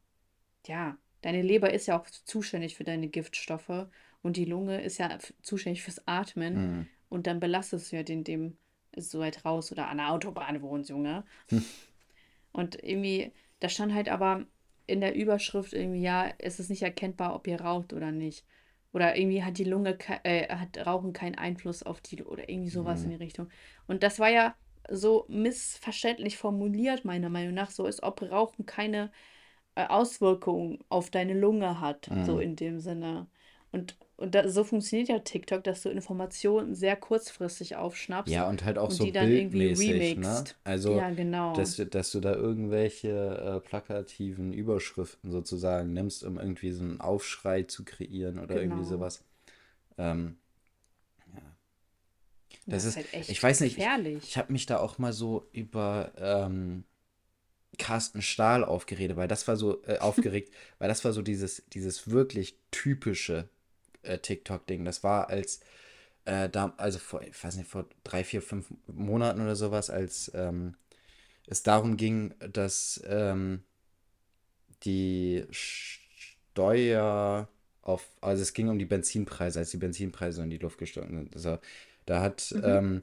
[0.67, 3.89] ja, deine Leber ist ja auch zuständig für deine Giftstoffe
[4.23, 6.89] und die Lunge ist ja zuständig fürs Atmen mm.
[7.09, 8.57] und dann belastest du ja den dem
[8.97, 11.25] so weit raus oder an der Autobahn wohnst, Junge.
[12.53, 14.47] Und irgendwie, da stand halt aber
[14.87, 18.45] in der Überschrift irgendwie, ja, es ist nicht erkennbar, ob ihr raucht oder nicht.
[18.95, 23.05] Oder irgendwie hat die Lunge, äh, hat Rauchen keinen Einfluss auf die, oder irgendwie sowas
[23.05, 23.13] in Mm.
[23.13, 23.51] die Richtung.
[23.89, 24.57] Und das war ja
[24.91, 29.13] so missverständlich formuliert, meiner Meinung nach, so als ob Rauchen keine
[29.77, 32.41] äh, Auswirkungen auf deine Lunge hat, so Mm.
[32.41, 33.29] in dem Sinne.
[33.73, 38.65] Und, und da, so funktioniert ja TikTok, dass du Informationen sehr kurzfristig aufschnappst Ja, und
[38.65, 40.45] halt auch und so die dann irgendwie bildmäßig, ne?
[40.65, 41.55] Also, Ja, genau.
[41.57, 47.01] dass, du- dass du da irgendwelche äh, plakativen Überschriften sozusagen nimmst, um irgendwie so einen
[47.01, 48.85] Aufschrei zu kreieren oder irgendwie Genau.
[48.85, 49.25] sowas.
[49.99, 50.39] Ähm,
[51.35, 51.43] ja.
[52.67, 54.23] Das Das ist ist, halt ich echt weiß nicht, ich, gefährlich.
[54.23, 56.85] ich habe mich da auch mal so über ähm,
[57.79, 62.09] Carsten Stahl aufgeredet, weil das war so, äh, aufgeregt, weil das war so dieses, dieses
[62.11, 63.49] wirklich typische
[64.19, 64.85] TikTok-Ding.
[64.85, 65.61] Das war als,
[66.25, 70.31] äh, da, also vor, ich weiß nicht, vor drei, vier, fünf Monaten oder sowas, als
[70.35, 70.77] ähm,
[71.47, 73.65] es darum ging, dass ähm,
[74.85, 77.49] die Steuer
[77.83, 81.35] auf, also es ging um die Benzinpreise, als die Benzinpreise in die Luft gestiegen sind.
[81.35, 81.59] Also,
[82.07, 82.61] da hat, Mhm.
[82.65, 83.03] ähm,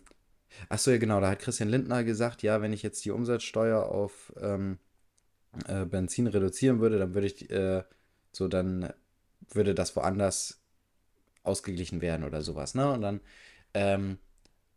[0.70, 3.86] ach so, ja genau, da hat Christian Lindner gesagt, ja, wenn ich jetzt die Umsatzsteuer
[3.86, 4.80] auf ähm,
[5.68, 7.84] äh, Benzin reduzieren würde, dann würde ich, äh,
[8.32, 8.94] so, dann
[9.50, 10.61] würde das woanders
[11.44, 12.92] ausgeglichen werden oder sowas, ne?
[12.92, 13.22] Und dann
[13.74, 14.18] ähm,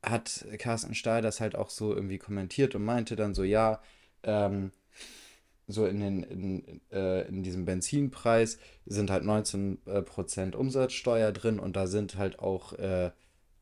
[0.02, 3.80] hat Carsten Stahl das halt auch so irgendwie kommentiert und meinte dann so, ja,
[4.22, 4.70] ähm,
[5.66, 11.86] so in, den, in, äh, in diesem Benzinpreis sind halt 19% Umsatzsteuer drin und da
[11.86, 13.10] sind halt auch äh,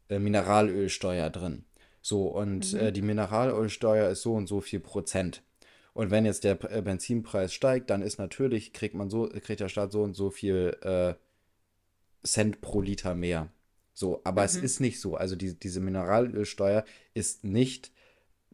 [0.09, 1.65] äh, Mineralölsteuer drin.
[2.01, 2.95] So, und äh, Mhm.
[2.95, 5.43] die Mineralölsteuer ist so und so viel Prozent.
[5.95, 9.69] Und wenn jetzt der äh, Benzinpreis steigt, dann ist natürlich, kriegt man so, kriegt der
[9.69, 11.15] Staat so und so viel äh,
[12.25, 13.53] Cent pro Liter mehr.
[13.95, 14.65] So, aber es Mhm.
[14.65, 15.17] ist nicht so.
[15.17, 17.93] Also die, diese Mineralölsteuer ist nicht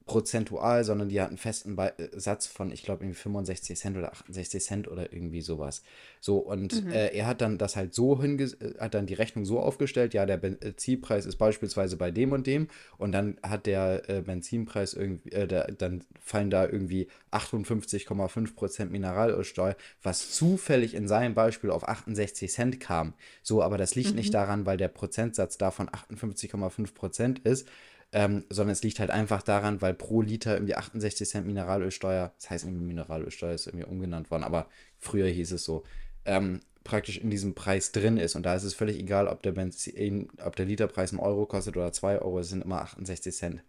[0.08, 3.96] prozentual, sondern die hat einen festen Be äh, Satz von, ich glaube, irgendwie 65 Cent
[3.96, 5.82] oder 68 Cent oder irgendwie sowas.
[6.20, 6.90] So, und Mhm.
[6.90, 10.14] äh, er hat dann das halt so hinge äh, hat dann die Rechnung so aufgestellt,
[10.14, 14.94] ja, der Benzinpreis ist beispielsweise bei dem und dem und dann hat der äh, Benzinpreis
[14.94, 21.86] irgendwie, äh, der, dann fallen da irgendwie 58,5% Mineralölsteuer, was zufällig in seinem Beispiel auf
[21.88, 23.14] 68 Cent kam.
[23.42, 24.32] So, aber das liegt nicht Mhm.
[24.32, 27.68] daran, weil der Prozentsatz davon 58,5% ist,
[28.12, 32.50] ähm, sondern es liegt halt einfach daran, weil pro Liter irgendwie 68 Cent Mineralölsteuer, das
[32.50, 35.84] heißt irgendwie Mineralölsteuer ist irgendwie umgenannt worden, aber früher hieß es so,
[36.24, 38.34] ähm, praktisch in diesem Preis drin ist.
[38.34, 41.76] Und da ist es völlig egal, ob der Benzin, ob der Literpreis ein Euro kostet
[41.76, 43.62] oder zwei Euro, es sind immer 68 Cent.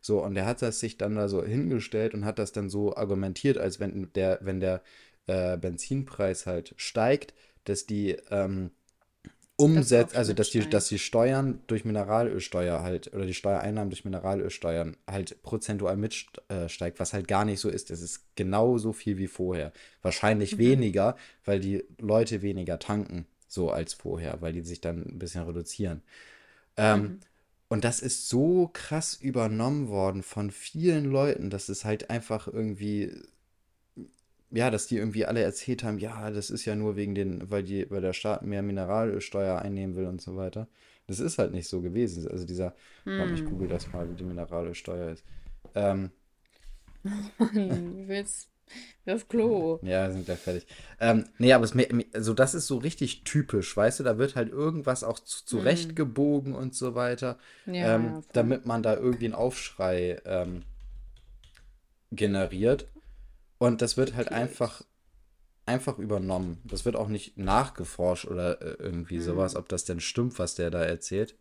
[0.00, 2.96] So, und er hat das sich dann da so hingestellt und hat das dann so
[2.96, 4.82] argumentiert, als wenn der, wenn der
[5.26, 8.70] äh, Benzinpreis halt steigt, dass die ähm,
[10.12, 14.96] Auch also dass die, dass die Steuern durch Mineralölsteuer halt oder die Steuereinnahmen durch Mineralölsteuern
[15.08, 17.90] halt prozentual mitsteigt, was halt gar nicht so ist.
[17.90, 19.72] Das ist genauso viel wie vorher.
[20.02, 20.58] Wahrscheinlich Mhm.
[20.58, 25.44] weniger, weil die Leute weniger tanken, so als vorher, weil die sich dann ein bisschen
[25.44, 26.02] reduzieren.
[26.76, 27.20] Ähm, Mhm.
[27.68, 33.10] Und das ist so krass übernommen worden von vielen Leuten, dass es halt einfach irgendwie,
[34.52, 37.62] ja, dass die irgendwie alle erzählt haben, ja, das ist ja nur wegen den, weil
[37.64, 40.68] die, weil der Staat mehr Mineralölsteuer einnehmen will und so weiter.
[41.06, 42.28] Das ist halt nicht so gewesen.
[42.28, 42.74] Also dieser,
[43.16, 45.24] warte, ich google das mal, wie die Mineralölsteuer ist.
[45.74, 46.10] Ähm,
[47.38, 47.50] Mann,
[47.96, 48.50] wie willst
[49.06, 49.80] du auf Klo?
[49.86, 50.66] Ja, wir sind gleich fertig.
[51.00, 51.74] Ähm, nee, aber es,
[52.14, 56.54] also das ist so richtig typisch, weißt du, da wird halt irgendwas auch zu- zurechtgebogen
[56.54, 57.36] und so weiter,
[57.66, 60.62] Ja, ähm, damit man da irgendwie einen Aufschrei ähm,
[62.12, 62.86] generiert.
[63.62, 64.34] Und das wird halt Okay.
[64.34, 64.82] einfach,
[65.66, 66.60] einfach übernommen.
[66.64, 70.70] Das wird auch nicht nachgeforscht oder äh, irgendwie sowas, ob das denn stimmt, was der
[70.70, 71.36] da erzählt.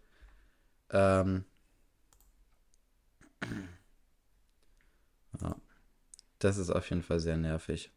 [0.92, 1.46] Ähm,
[5.42, 5.56] ja,
[6.40, 7.92] das ist auf jeden Fall sehr nervig.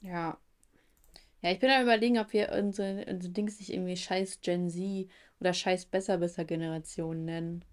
[0.00, 0.38] Ja.
[1.42, 5.08] Ja, ich bin am überlegen, ob wir unsere, unsere Dings nicht irgendwie scheiß Gen Z
[5.40, 7.64] oder scheiß Besserwisser-Generation nennen.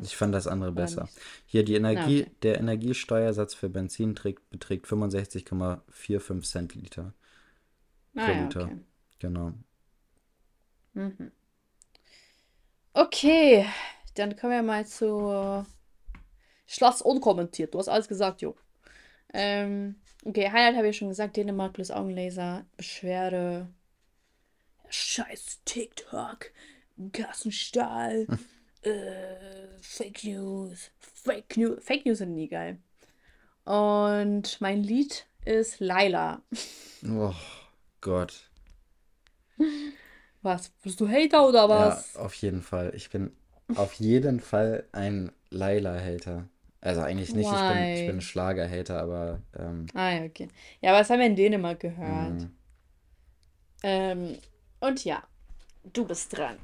[0.00, 1.08] Ich fand das andere besser.
[1.44, 2.30] Hier, die Energie, okay.
[2.42, 7.12] der Energiesteuersatz für Benzin trägt, beträgt 65,45 Cent Liter
[8.14, 8.64] Ah pro ja, Liter.
[8.64, 8.78] okay.
[9.18, 9.52] Genau.
[10.94, 11.32] Mhm.
[12.94, 13.66] Okay,
[14.14, 15.64] dann kommen wir mal zu
[16.66, 17.74] Schloss unkommentiert.
[17.74, 18.56] Du hast alles gesagt, Jo.
[19.32, 21.36] Ähm, okay, Highlight habe ich schon gesagt.
[21.36, 22.66] Dänemark plus Augenlaser.
[22.76, 23.68] Beschwerde.
[24.88, 26.50] Scheiß TikTok.
[27.12, 28.26] Kassenstahl.
[28.82, 30.90] äh, Fake News.
[31.00, 31.84] Fake News.
[31.84, 32.78] Fake News sind nie geil.
[33.64, 36.42] Und mein Lied ist Laila.
[37.08, 37.36] Oh
[38.00, 38.50] Gott.
[40.42, 40.70] Was?
[40.82, 42.08] Bist du Hater oder Ja, was?
[42.14, 42.92] auf jeden Fall.
[42.94, 43.32] Ich bin
[43.74, 46.48] auf jeden Fall ein Laila-Hater.
[46.80, 48.20] Also eigentlich nicht, ich bin, ich bin Why?
[48.20, 50.48] Schlager-Hater, aber ähm, Ah, ja, okay.
[50.80, 52.36] Ja, aber das haben wir in Dänemark gehört.
[52.36, 52.50] mh,
[53.82, 54.38] Ähm,
[54.80, 55.22] und ja,
[55.84, 56.58] du bist dran.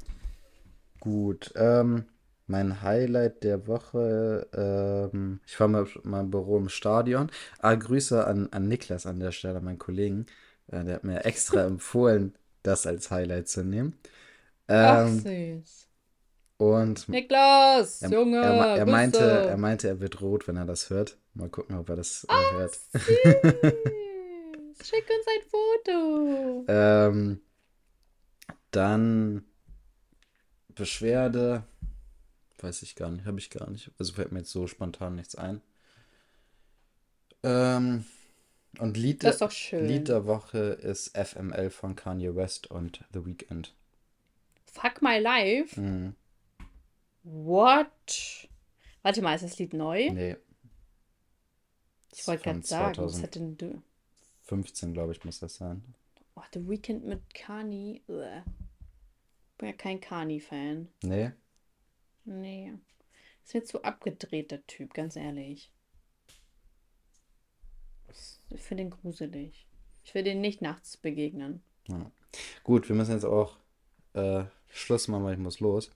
[1.01, 1.53] Gut.
[1.57, 2.07] Ähm,
[2.47, 4.49] mein Highlight der Woche,
[5.13, 7.31] ähm, ich war mal meinem Büro im Stadion.
[7.59, 10.27] Ah, Grüße an, an Niklas an der Stelle, meinen Kollegen.
[10.69, 13.97] Äh, der hat mir extra empfohlen, das als Highlight zu nehmen.
[14.81, 15.89] Ach, Ähm, süß.
[16.57, 20.91] und Niklas, er, Junge, er, er meinte, er meinte, er wird rot, wenn er das
[20.91, 21.19] hört.
[21.35, 22.79] Mal gucken, ob er das äh, Ah, hört.
[22.95, 23.05] süß.
[24.87, 26.65] Schick uns ein Foto.
[26.69, 27.41] Ähm,
[28.71, 29.45] dann
[30.79, 31.65] Beschwerde,
[32.59, 33.91] weiß ich gar nicht, habe ich gar nicht.
[33.99, 35.61] Also fällt mir jetzt so spontan nichts ein.
[37.43, 38.05] Ähm,
[38.79, 39.53] und Lied Das ist der, doch
[39.87, 40.05] Lied schön.
[40.07, 43.75] der Woche ist FML von Kanye West und The Weeknd.
[44.67, 45.81] Fuck My Life?
[45.81, 46.15] Mhm.
[47.25, 48.49] What?
[49.03, 50.11] Warte mal, ist das Lied neu?
[50.11, 50.37] Nee,
[52.13, 53.83] Ich wollte gerade sagen, was hat denn du?
[54.47, 55.83] 2015, glaube ich, muss das sein.
[56.35, 58.03] Oh, The Weeknd mit Kani.
[58.09, 58.45] Uah.
[59.59, 60.89] Bin ja kein Kani-Fan.
[61.03, 61.33] Nee?
[62.25, 62.73] Nee.
[63.45, 65.71] Ist mir zu abgedreht, der Typ, ganz ehrlich.
[68.51, 69.67] Ich finde ihn gruselig.
[70.05, 71.63] Ich will den nicht nachts begegnen.
[71.89, 72.11] Ja.
[72.63, 73.57] Gut, wir müssen jetzt auch
[74.15, 75.91] äh, Schluss machen, weil ich muss los.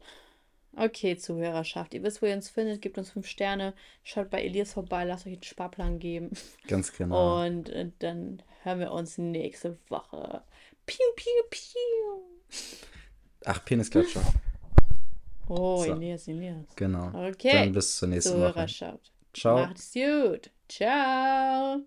[0.75, 1.93] Okay, Zuhörerschaft.
[1.95, 2.81] Ihr wisst, wo ihr uns findet.
[2.81, 3.75] Gebt uns fünf Sterne.
[4.03, 5.05] Schaut bei Elias vorbei.
[5.05, 6.31] Lasst euch einen Sparplan geben.
[6.67, 7.45] Ganz genau.
[7.45, 10.43] Und äh, dann hören wir uns nächste Woche.
[10.87, 12.23] Piu, piu, piu.
[13.45, 14.23] Ach, Penisklatscher.
[15.49, 16.65] Oh, So, Elias, Elias.
[16.77, 17.11] genau.
[17.11, 18.67] Dann Okay, bis zur nächsten Woche.
[19.35, 19.59] Ciao.
[19.59, 20.51] Macht's gut.
[20.69, 21.81] Ciao.